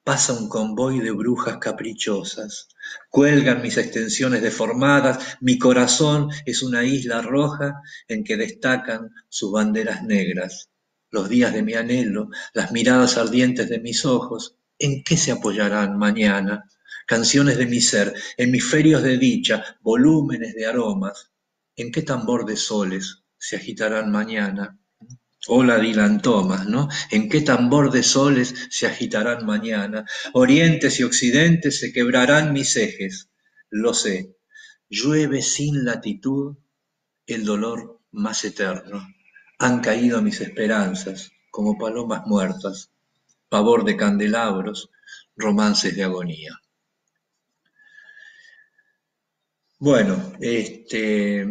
Pasa 0.03 0.33
un 0.33 0.49
convoy 0.49 0.99
de 0.99 1.11
brujas 1.11 1.59
caprichosas. 1.59 2.69
Cuelgan 3.11 3.61
mis 3.61 3.77
extensiones 3.77 4.41
deformadas, 4.41 5.37
mi 5.41 5.59
corazón 5.59 6.31
es 6.47 6.63
una 6.63 6.83
isla 6.83 7.21
roja 7.21 7.75
en 8.07 8.23
que 8.23 8.35
destacan 8.35 9.11
sus 9.29 9.51
banderas 9.51 10.01
negras. 10.01 10.71
Los 11.11 11.29
días 11.29 11.53
de 11.53 11.61
mi 11.61 11.75
anhelo, 11.75 12.29
las 12.53 12.71
miradas 12.71 13.17
ardientes 13.17 13.69
de 13.69 13.79
mis 13.79 14.05
ojos, 14.05 14.55
¿en 14.79 15.03
qué 15.03 15.17
se 15.17 15.31
apoyarán 15.31 15.99
mañana? 15.99 16.63
Canciones 17.07 17.57
de 17.57 17.67
mi 17.67 17.79
ser, 17.79 18.13
hemisferios 18.35 19.01
de 19.01 19.17
dicha, 19.17 19.63
volúmenes 19.79 20.53
de 20.55 20.65
aromas, 20.65 21.31
¿en 21.77 21.89
qué 21.89 22.01
tambor 22.01 22.45
de 22.45 22.57
soles 22.57 23.23
se 23.37 23.55
agitarán 23.55 24.11
mañana? 24.11 24.77
Hola 25.47 25.79
Dylan 25.79 26.21
Thomas, 26.21 26.67
¿no? 26.67 26.89
¿En 27.09 27.29
qué 27.29 27.39
tambor 27.39 27.93
de 27.93 28.03
soles 28.03 28.53
se 28.69 28.87
agitarán 28.87 29.45
mañana? 29.45 30.05
Orientes 30.33 30.99
y 30.99 31.03
occidentes 31.03 31.79
se 31.79 31.93
quebrarán 31.93 32.51
mis 32.51 32.75
ejes. 32.75 33.29
Lo 33.69 33.93
sé. 33.93 34.35
Llueve 34.89 35.41
sin 35.41 35.85
latitud 35.85 36.57
el 37.25 37.45
dolor 37.45 38.01
más 38.11 38.43
eterno. 38.43 39.07
Han 39.59 39.79
caído 39.79 40.21
mis 40.21 40.41
esperanzas 40.41 41.31
como 41.51 41.77
palomas 41.77 42.23
muertas. 42.25 42.91
Pavor 43.47 43.85
de 43.85 43.95
candelabros, 43.95 44.89
romances 45.37 45.95
de 45.95 46.03
agonía. 46.03 46.59
Bueno, 49.79 50.33
este, 50.39 51.45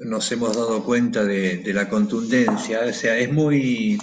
nos 0.00 0.32
hemos 0.32 0.56
dado 0.56 0.82
cuenta 0.82 1.24
de, 1.24 1.62
la 1.72 1.88
contundencia. 1.88 2.80
O 2.80 2.92
sea, 2.92 3.16
es 3.18 3.32
muy, 3.32 3.96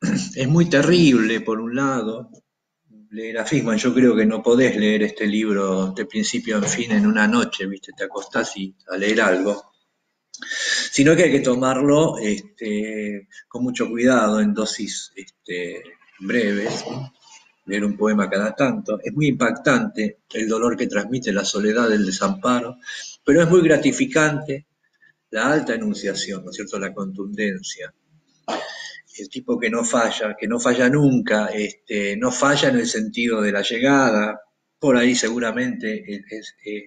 es 0.36 0.48
muy 0.48 0.66
terrible, 0.70 1.40
por 1.40 1.60
un 1.60 1.74
lado, 1.74 2.30
leer 3.10 3.38
a 3.38 3.44
Fishman. 3.44 3.76
Yo 3.76 3.92
creo 3.92 4.14
que 4.14 4.24
no 4.24 4.40
podés 4.40 4.76
leer 4.76 5.02
este 5.02 5.26
libro 5.26 5.90
de 5.90 6.06
principio 6.06 6.58
a 6.58 6.62
fin 6.62 6.92
en 6.92 7.06
una 7.06 7.26
noche, 7.26 7.66
¿viste? 7.66 7.92
Te 7.96 8.04
acostás 8.04 8.56
y 8.56 8.76
a 8.92 8.96
leer 8.96 9.20
algo. 9.20 9.72
Sino 10.92 11.16
que 11.16 11.24
hay 11.24 11.32
que 11.32 11.40
tomarlo 11.40 12.18
este, 12.18 13.28
con 13.48 13.64
mucho 13.64 13.88
cuidado, 13.88 14.40
en 14.40 14.54
dosis 14.54 15.10
este, 15.16 15.82
breves, 16.20 16.84
leer 17.68 17.84
un 17.84 17.96
poema 17.96 18.28
cada 18.28 18.54
tanto. 18.54 18.98
Es 19.02 19.12
muy 19.14 19.28
impactante 19.28 20.20
el 20.32 20.48
dolor 20.48 20.76
que 20.76 20.86
transmite 20.86 21.32
la 21.32 21.44
soledad 21.44 21.88
del 21.88 22.04
desamparo, 22.04 22.78
pero 23.24 23.42
es 23.42 23.48
muy 23.48 23.60
gratificante 23.62 24.66
la 25.30 25.52
alta 25.52 25.74
enunciación, 25.74 26.44
¿no 26.44 26.50
es 26.50 26.56
cierto?, 26.56 26.78
la 26.78 26.94
contundencia. 26.94 27.92
El 29.18 29.28
tipo 29.28 29.58
que 29.58 29.68
no 29.68 29.84
falla, 29.84 30.34
que 30.38 30.48
no 30.48 30.58
falla 30.58 30.88
nunca, 30.88 31.46
este, 31.48 32.16
no 32.16 32.32
falla 32.32 32.68
en 32.70 32.76
el 32.76 32.86
sentido 32.86 33.42
de 33.42 33.52
la 33.52 33.62
llegada, 33.62 34.40
por 34.78 34.96
ahí 34.96 35.14
seguramente 35.14 36.04
eh, 36.14 36.86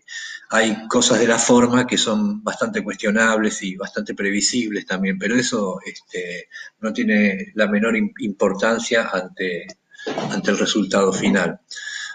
hay 0.49 0.87
cosas 0.87 1.19
de 1.19 1.27
la 1.27 1.37
forma 1.37 1.85
que 1.85 1.97
son 1.97 2.41
bastante 2.41 2.83
cuestionables 2.83 3.61
y 3.63 3.75
bastante 3.75 4.13
previsibles 4.15 4.85
también, 4.85 5.19
pero 5.19 5.35
eso 5.35 5.79
este, 5.85 6.47
no 6.79 6.93
tiene 6.93 7.51
la 7.55 7.67
menor 7.67 7.95
importancia 8.19 9.09
ante, 9.09 9.67
ante 10.05 10.51
el 10.51 10.57
resultado 10.57 11.13
final. 11.13 11.59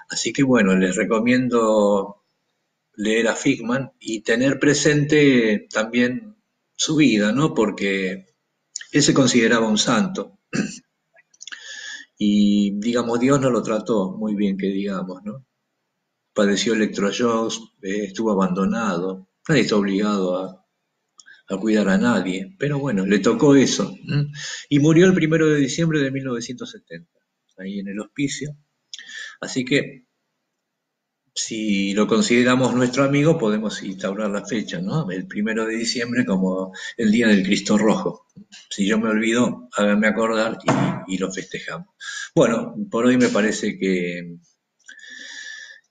Así 0.09 0.33
que 0.33 0.43
bueno, 0.43 0.77
les 0.77 0.97
recomiendo 0.97 2.23
leer 2.95 3.29
a 3.29 3.37
Figman 3.37 3.93
y 4.01 4.21
tener 4.21 4.59
presente 4.59 5.67
también 5.71 6.37
su 6.75 6.97
vida, 6.97 7.33
¿no? 7.33 7.55
Porque 7.55 8.27
él 8.93 9.03
se 9.03 9.15
consideraba 9.15 9.69
un 9.69 9.79
santo. 9.79 10.39
Y, 12.19 12.73
digamos, 12.81 13.21
Dios 13.21 13.41
no 13.41 13.51
lo 13.51 13.63
trató 13.63 14.17
muy 14.17 14.35
bien, 14.35 14.57
que 14.57 14.69
digamos, 14.69 15.23
¿no? 15.23 15.45
Padeció 16.33 16.75
electroshocks, 16.75 17.61
eh, 17.83 18.05
estuvo 18.05 18.31
abandonado, 18.33 19.29
nadie 19.49 19.63
está 19.63 19.77
obligado 19.77 20.39
a, 20.39 20.63
cuidar 21.61 21.89
a 21.89 21.99
nadie, 21.99 22.57
pero 22.59 22.79
bueno, 22.79 23.07
le 23.07 23.19
tocó 23.19 23.55
eso. 23.55 23.95
Y 24.69 24.79
murió 24.79 25.07
el 25.07 25.15
primero 25.15 25.47
de 25.47 25.59
diciembre 25.59 26.01
de 26.01 26.11
1970, 26.11 27.16
ahí 27.59 27.81
en 27.81 27.89
el 27.89 28.01
hospicio. 28.01 28.57
Así 29.41 29.65
que 29.65 30.07
si 31.37 31.93
lo 31.93 32.07
consideramos 32.07 32.75
nuestro 32.75 33.05
amigo, 33.05 33.39
podemos 33.39 33.83
instaurar 33.83 34.31
la 34.31 34.47
fecha, 34.47 34.81
¿no? 34.81 35.11
El 35.11 35.27
primero 35.27 35.67
de 35.67 35.77
diciembre 35.77 36.25
como 36.25 36.73
el 36.97 37.13
Día 37.13 37.29
del 37.29 37.43
Cristo 37.43 37.77
Rojo. 37.77 38.27
Si 38.71 38.87
yo 38.87 38.99
me 38.99 39.11
olvido, 39.11 39.69
háganme 39.77 40.09
acordar 40.09 40.57
y, 41.07 41.19
lo 41.19 41.31
festejamos. 41.31 41.89
Bueno, 42.35 42.75
por 42.91 43.05
hoy 43.05 43.19
me 43.19 43.29
parece 43.29 43.79
que, 43.79 44.39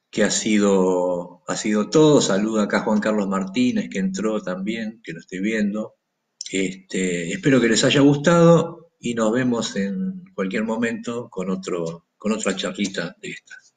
que 0.10 0.24
ha 0.24 0.32
sido, 0.32 1.44
ha 1.48 1.56
sido 1.56 1.92
todo. 1.92 2.22
Saluda 2.22 2.64
acá 2.64 2.80
Juan 2.80 3.00
Carlos 3.00 3.28
Martínez, 3.28 3.88
que 3.92 4.00
entró 4.00 4.42
también, 4.42 5.00
que 5.04 5.14
lo 5.14 5.20
estoy 5.20 5.42
viendo. 5.42 5.94
Este, 6.52 7.32
espero 7.32 7.62
que 7.62 7.70
les 7.70 7.84
haya 7.84 8.02
gustado 8.02 8.94
y 9.00 9.14
nos 9.14 9.32
vemos 9.32 9.76
en 9.76 10.25
cualquier 10.36 10.64
momento 10.64 11.30
con, 11.30 11.50
otro, 11.50 12.08
con 12.18 12.34
otra 12.34 12.56
charlita 12.56 13.16
de 13.22 13.30
esta. 13.30 13.56
Chao. 13.64 13.75